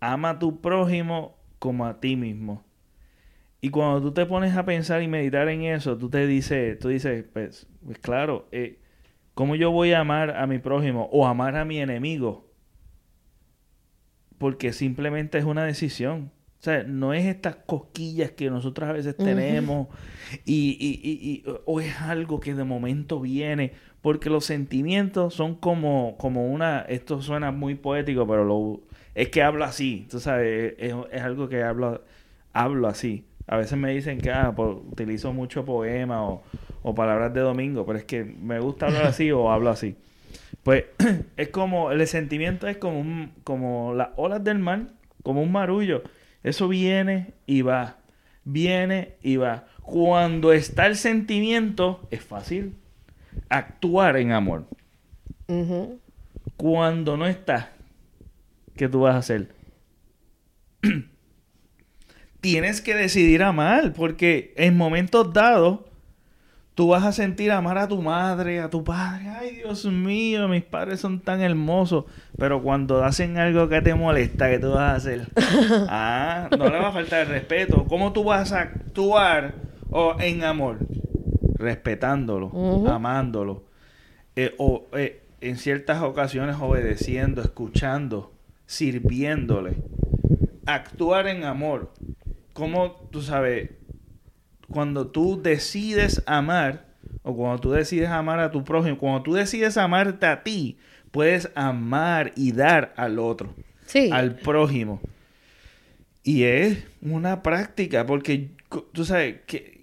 [0.00, 2.64] Ama a tu prójimo como a ti mismo.
[3.60, 6.88] Y cuando tú te pones a pensar y meditar en eso, tú te dices, tú
[6.88, 8.80] dices, pues, pues claro, eh,
[9.36, 12.50] ¿Cómo yo voy a amar a mi prójimo o amar a mi enemigo?
[14.38, 16.32] Porque simplemente es una decisión.
[16.58, 19.88] O sea, no es estas cosquillas que nosotros a veces tenemos
[20.46, 23.72] y, y, y, o es algo que de momento viene,
[24.06, 28.80] porque los sentimientos son como, como una, esto suena muy poético, pero lo,
[29.16, 32.04] es que hablo así, tú sabes, es, algo que hablo,
[32.52, 33.26] hablo así.
[33.48, 36.44] A veces me dicen que ah, pues, utilizo mucho poema o,
[36.84, 39.96] o palabras de domingo, pero es que me gusta hablar así o hablo así.
[40.62, 40.84] Pues
[41.36, 44.86] es como, el sentimiento es como, un, como las olas del mar,
[45.24, 46.04] como un marullo.
[46.44, 47.96] Eso viene y va,
[48.44, 49.64] viene y va.
[49.82, 52.76] Cuando está el sentimiento, es fácil
[53.48, 54.66] actuar en amor.
[56.56, 57.72] Cuando no está,
[58.76, 59.54] ¿qué tú vas a hacer?
[62.40, 65.80] Tienes que decidir amar, porque en momentos dados
[66.76, 69.28] tú vas a sentir amar a tu madre, a tu padre.
[69.28, 72.04] Ay, Dios mío, mis padres son tan hermosos.
[72.38, 75.28] Pero cuando hacen algo que te molesta, ¿qué tú vas a hacer?
[75.88, 77.86] ah, no le va a faltar el respeto.
[77.88, 79.54] ¿Cómo tú vas a actuar
[79.90, 80.78] oh, en amor?
[81.58, 82.50] Respetándolo,
[82.88, 83.64] amándolo.
[84.34, 88.32] Eh, o eh, en ciertas ocasiones obedeciendo, escuchando,
[88.66, 89.76] sirviéndole.
[90.66, 91.92] Actuar en amor.
[92.52, 93.70] ¿Cómo tú sabes?
[94.68, 96.86] cuando tú decides amar,
[97.22, 100.78] o cuando tú decides amar a tu prójimo, cuando tú decides amarte a ti,
[101.10, 103.54] puedes amar y dar al otro,
[104.12, 105.00] al prójimo.
[106.22, 108.50] Y es una práctica, porque
[108.92, 109.75] tú sabes, ¿qué,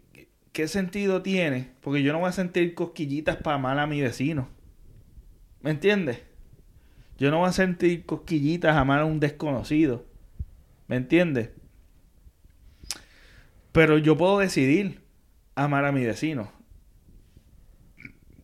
[0.53, 1.71] ¿qué sentido tiene?
[1.81, 4.47] Porque yo no voy a sentir cosquillitas para amar a mi vecino.
[5.61, 6.21] ¿Me entiendes?
[7.17, 10.05] Yo no voy a sentir cosquillitas a a un desconocido.
[10.87, 11.49] ¿Me entiendes?
[13.71, 15.01] Pero yo puedo decidir
[15.55, 16.51] amar a mi vecino.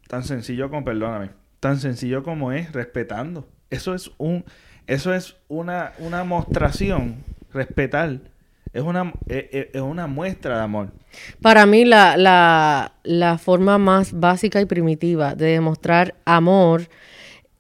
[0.08, 3.48] Tan sencillo como, perdóname, tan sencillo como es respetando.
[3.70, 4.44] Eso es un,
[4.88, 7.24] eso es una, una mostración,
[7.54, 8.22] respetar.
[8.74, 10.92] Es una, es, una muestra de amor.
[11.42, 16.88] Para mí la, la, la, forma más básica y primitiva de demostrar amor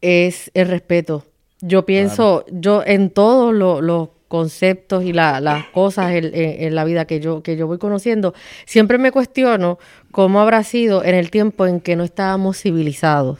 [0.01, 1.25] es el respeto.
[1.61, 7.43] Yo pienso, yo en todos los conceptos y las cosas en, la vida que yo,
[7.43, 8.33] que yo voy conociendo,
[8.65, 9.79] siempre me cuestiono
[10.11, 13.39] cómo habrá sido en el tiempo en que no estábamos civilizados.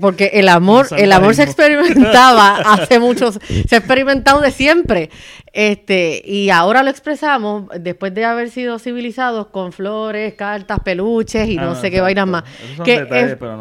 [0.00, 3.38] Porque el amor, el amor se experimentaba hace muchos,
[3.68, 5.10] se ha experimentado de siempre.
[5.52, 11.56] Este, y ahora lo expresamos después de haber sido civilizados con flores, cartas, peluches y
[11.56, 12.44] no ah, sé qué vainas más.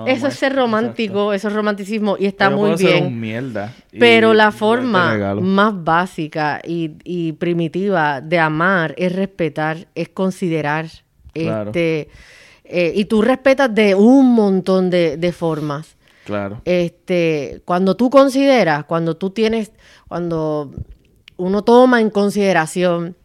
[0.06, 3.44] eso es ser romántico, eso es romanticismo y está muy bien.
[3.98, 10.88] pero la forma más básica y, primitiva de amar es respetar, es considerar.
[11.34, 12.10] Este,
[12.69, 15.95] eh, y tú respetas de un montón de, formas.
[16.26, 16.61] Claro.
[16.65, 19.72] Este, cuando tú consideras, cuando tú tienes,
[20.07, 20.72] cuando
[21.38, 23.15] uno toma en consideración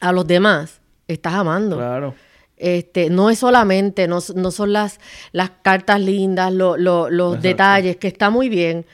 [0.00, 1.76] a los demás, estás amando.
[1.76, 2.14] Claro.
[2.56, 4.98] Este, no es solamente, no, son las,
[5.32, 8.86] las cartas lindas, los detalles, que está muy bien,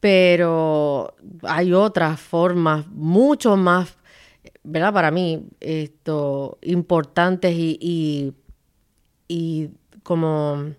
[0.00, 3.96] pero hay otras formas mucho más,
[4.62, 4.92] ¿verdad?
[4.92, 8.32] Para mí, esto, importantes y y
[10.02, 10.72] como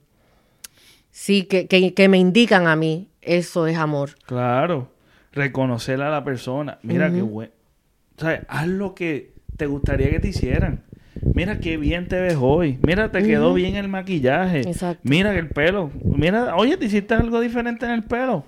[1.12, 4.12] sí, que, que, me indican a mí, eso es amor.
[4.26, 4.92] Claro,
[5.34, 6.80] reconocer a la persona.
[6.84, 7.52] Mira qué bueno.
[8.18, 8.42] ¿Sabes?
[8.48, 10.84] Haz lo que te gustaría que te hicieran.
[11.34, 12.80] Mira qué bien te ves hoy.
[12.86, 14.62] Mira, te quedó bien el maquillaje.
[14.62, 15.02] Exacto.
[15.04, 15.92] Mira el pelo.
[16.04, 18.46] Mira, oye, te hiciste algo diferente en el pelo.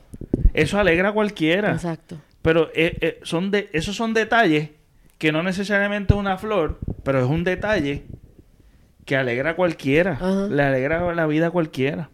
[0.53, 1.73] Eso alegra a cualquiera.
[1.73, 2.17] Exacto.
[2.41, 4.69] Pero eh, eh, son de, esos son detalles
[5.17, 8.03] que no necesariamente es una flor, pero es un detalle
[9.09, 10.19] que alegra a cualquiera,
[10.51, 12.11] le alegra la vida a cualquiera.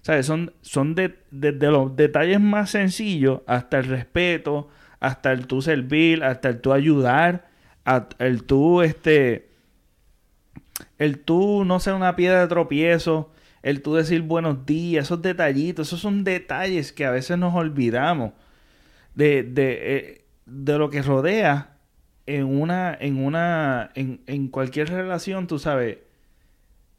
[0.00, 0.26] ¿Sabes?
[0.26, 4.68] Son, son de, desde los detalles más sencillos hasta el respeto,
[5.00, 7.48] hasta el tú servir, hasta el tú ayudar,
[8.20, 9.48] el tú, este,
[10.98, 13.32] el tú no ser una piedra de tropiezo,
[13.64, 18.34] el tú decir buenos días, esos detallitos, esos son detalles que a veces nos olvidamos
[19.16, 21.76] de, de, eh, de lo que rodea
[22.26, 25.98] en una, en una, en, en cualquier relación, tú sabes,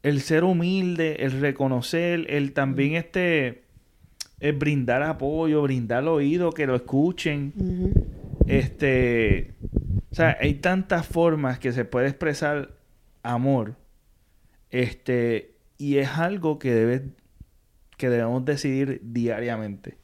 [0.02, 3.62] el ser humilde, el reconocer, el también este,
[4.40, 7.52] el brindar apoyo, brindar oído, que lo escuchen.
[8.46, 9.54] Este,
[10.10, 12.74] o sea, hay tantas formas que se puede expresar
[13.22, 13.76] amor.
[14.70, 17.02] Este, y es algo que debe,
[17.96, 19.98] que debemos decidir diariamente.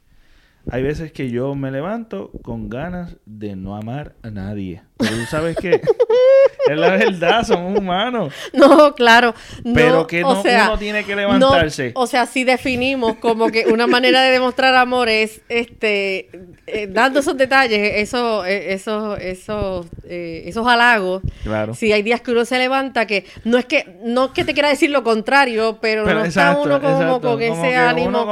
[0.71, 4.83] Hay veces que yo me levanto con ganas de no amar a nadie.
[4.97, 5.81] Pero tú sabes que
[6.71, 8.33] es la verdad, somos humanos.
[8.53, 9.33] No, claro.
[9.73, 11.91] Pero que no, uno tiene que levantarse.
[11.95, 16.29] o sea, si definimos como que una manera de demostrar amor es este
[16.67, 21.21] eh, dando esos detalles, esos, eh, esos, esos, eh, esos halagos.
[21.43, 21.73] Claro.
[21.73, 24.53] Si hay días que uno se levanta que no es que no es que te
[24.53, 28.25] quiera decir lo contrario, pero, no está uno como con ese ánimo.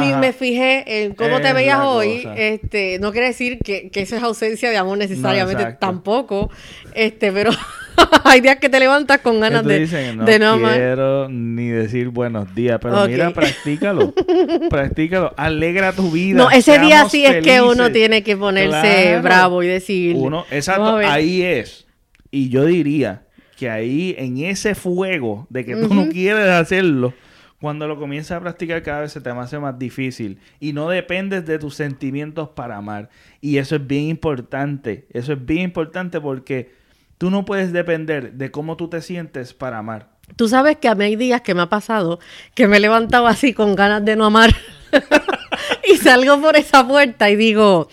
[0.00, 2.28] Ni me fijé en cómo te veías hoy.
[2.36, 6.50] Este, no quiere decir que, que eso es ausencia de amor necesariamente tampoco.
[6.94, 7.50] Este, pero
[8.24, 12.54] hay días que te levantas con ganas de, no de no quiero ni decir buenos
[12.54, 14.12] días, pero mira, practícalo.
[14.70, 15.34] practícalo.
[15.36, 16.38] Alegra tu vida.
[16.38, 20.16] No, ese día sí es que uno tiene que ponerse bravo y decir.
[20.16, 21.86] Uno, exacto, ahí es.
[22.30, 23.22] Y yo diría
[23.56, 27.14] que ahí, en ese fuego de que tú no quieres hacerlo,
[27.60, 31.46] cuando lo comienzas a practicar cada vez se te hace más difícil y no dependes
[31.46, 33.08] de tus sentimientos para amar.
[33.40, 35.06] Y eso es bien importante.
[35.12, 36.72] Eso es bien importante porque
[37.18, 40.08] Tú no puedes depender de cómo tú te sientes para amar.
[40.36, 42.18] Tú sabes que a mí hay días que me ha pasado
[42.54, 44.54] que me he levantado así con ganas de no amar
[45.92, 47.88] y salgo por esa puerta y digo,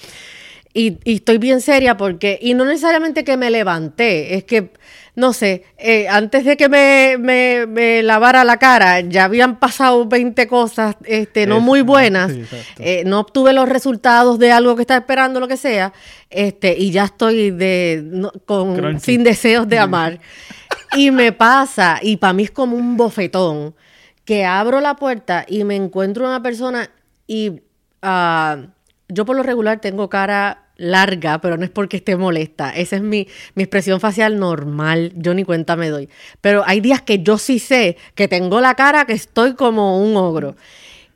[0.74, 4.72] y, y, estoy bien seria porque, y no necesariamente que me levanté, es que
[5.16, 10.48] no sé, eh, antes de que me, me, lavara la cara, ya habían pasado 20
[10.48, 12.32] cosas este, no muy buenas,
[12.80, 15.92] eh, no obtuve los resultados de algo que estaba esperando, lo que sea,
[16.30, 20.20] este, y ya estoy de, con, sin deseos de amar.
[20.96, 23.76] y me pasa, y para mí es como un bofetón,
[24.24, 26.90] que abro la puerta y me encuentro una persona
[27.28, 27.62] y
[28.02, 28.58] ah,
[29.10, 32.72] yo por lo regular tengo cara larga, pero no es porque esté molesta.
[32.72, 35.14] Esa es mi, mi, expresión facial normal.
[35.16, 36.10] Yo ni cuenta me doy.
[36.42, 40.18] Pero hay días que yo sí sé que tengo la cara que estoy como un
[40.18, 40.56] ogro.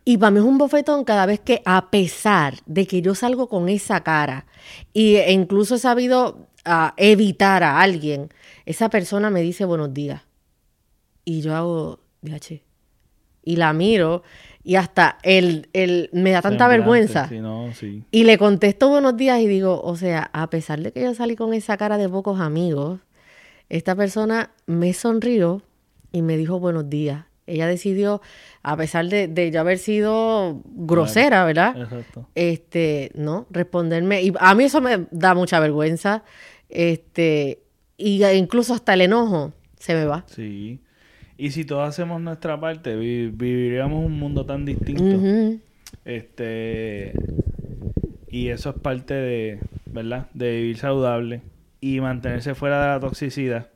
[0.06, 3.50] Y para mí es un bofetón cada vez que, a pesar de que yo salgo
[3.50, 4.46] con esa cara,
[4.94, 8.32] y, e incluso he sabido ah, evitar a alguien,
[8.68, 10.22] esa persona me dice buenos días.
[11.26, 12.62] Y yo hago, DH.
[13.44, 14.22] Y la miro
[14.66, 17.30] y hasta él, él me da tanta vergüenza.
[18.10, 21.36] Y le contesto buenos días y digo, o sea, a pesar de que yo salí
[21.36, 23.00] con esa cara de pocos amigos,
[23.70, 25.62] esta persona me sonrió
[26.12, 27.26] y me dijo buenos días.
[27.46, 28.22] Ella decidió,
[28.64, 31.80] a pesar de, de yo haber sido grosera, ¿verdad?
[31.80, 32.28] Exacto.
[32.34, 34.24] Este, no, responderme.
[34.24, 36.24] Y a mí eso me da mucha vergüenza.
[36.70, 37.62] Este,
[37.98, 40.26] y incluso hasta el enojo se me va.
[40.26, 40.80] Sí.
[41.38, 45.60] Y si todos hacemos nuestra parte, viviríamos un mundo tan distinto.
[46.06, 47.14] Este.
[48.30, 50.28] Y eso es parte de, ¿verdad?
[50.34, 51.42] De vivir saludable
[51.82, 53.70] y mantenerse fuera de la toxicidad.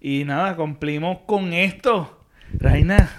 [0.00, 2.20] Y nada, cumplimos con esto.
[2.52, 3.10] Reina,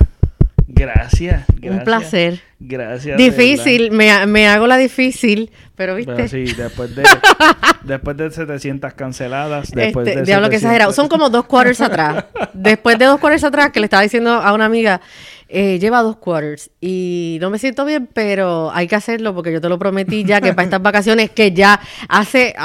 [0.76, 2.42] Gracias, Un placer.
[2.60, 3.18] Gracias.
[3.18, 6.28] Difícil, me, me, hago la difícil, pero viste.
[6.28, 7.04] sí, después de,
[7.84, 10.26] después de 700 canceladas, después este, de.
[10.26, 10.92] Diablo que exagerado.
[10.92, 12.26] Son como dos quarters atrás.
[12.54, 15.02] Después de dos quarters atrás, que le estaba diciendo a una amiga,
[15.48, 19.62] eh, lleva dos quarters y no me siento bien, pero hay que hacerlo porque yo
[19.62, 21.80] te lo prometí ya que para estas vacaciones que ya
[22.10, 22.56] hace.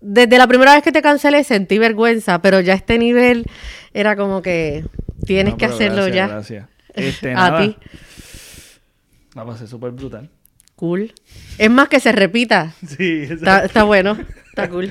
[0.00, 3.44] desde la primera vez que te cancelé sentí vergüenza, pero ya este nivel
[3.92, 4.84] era como que
[5.26, 6.28] tienes que hacerlo ya.
[6.28, 6.66] Gracias.
[6.94, 7.76] Este, a ti.
[9.34, 10.28] Vamos a ser súper brutal.
[10.76, 11.12] Cool.
[11.58, 12.74] Es más que se repita.
[12.86, 14.16] Sí, está, está bueno.
[14.50, 14.90] Está cool.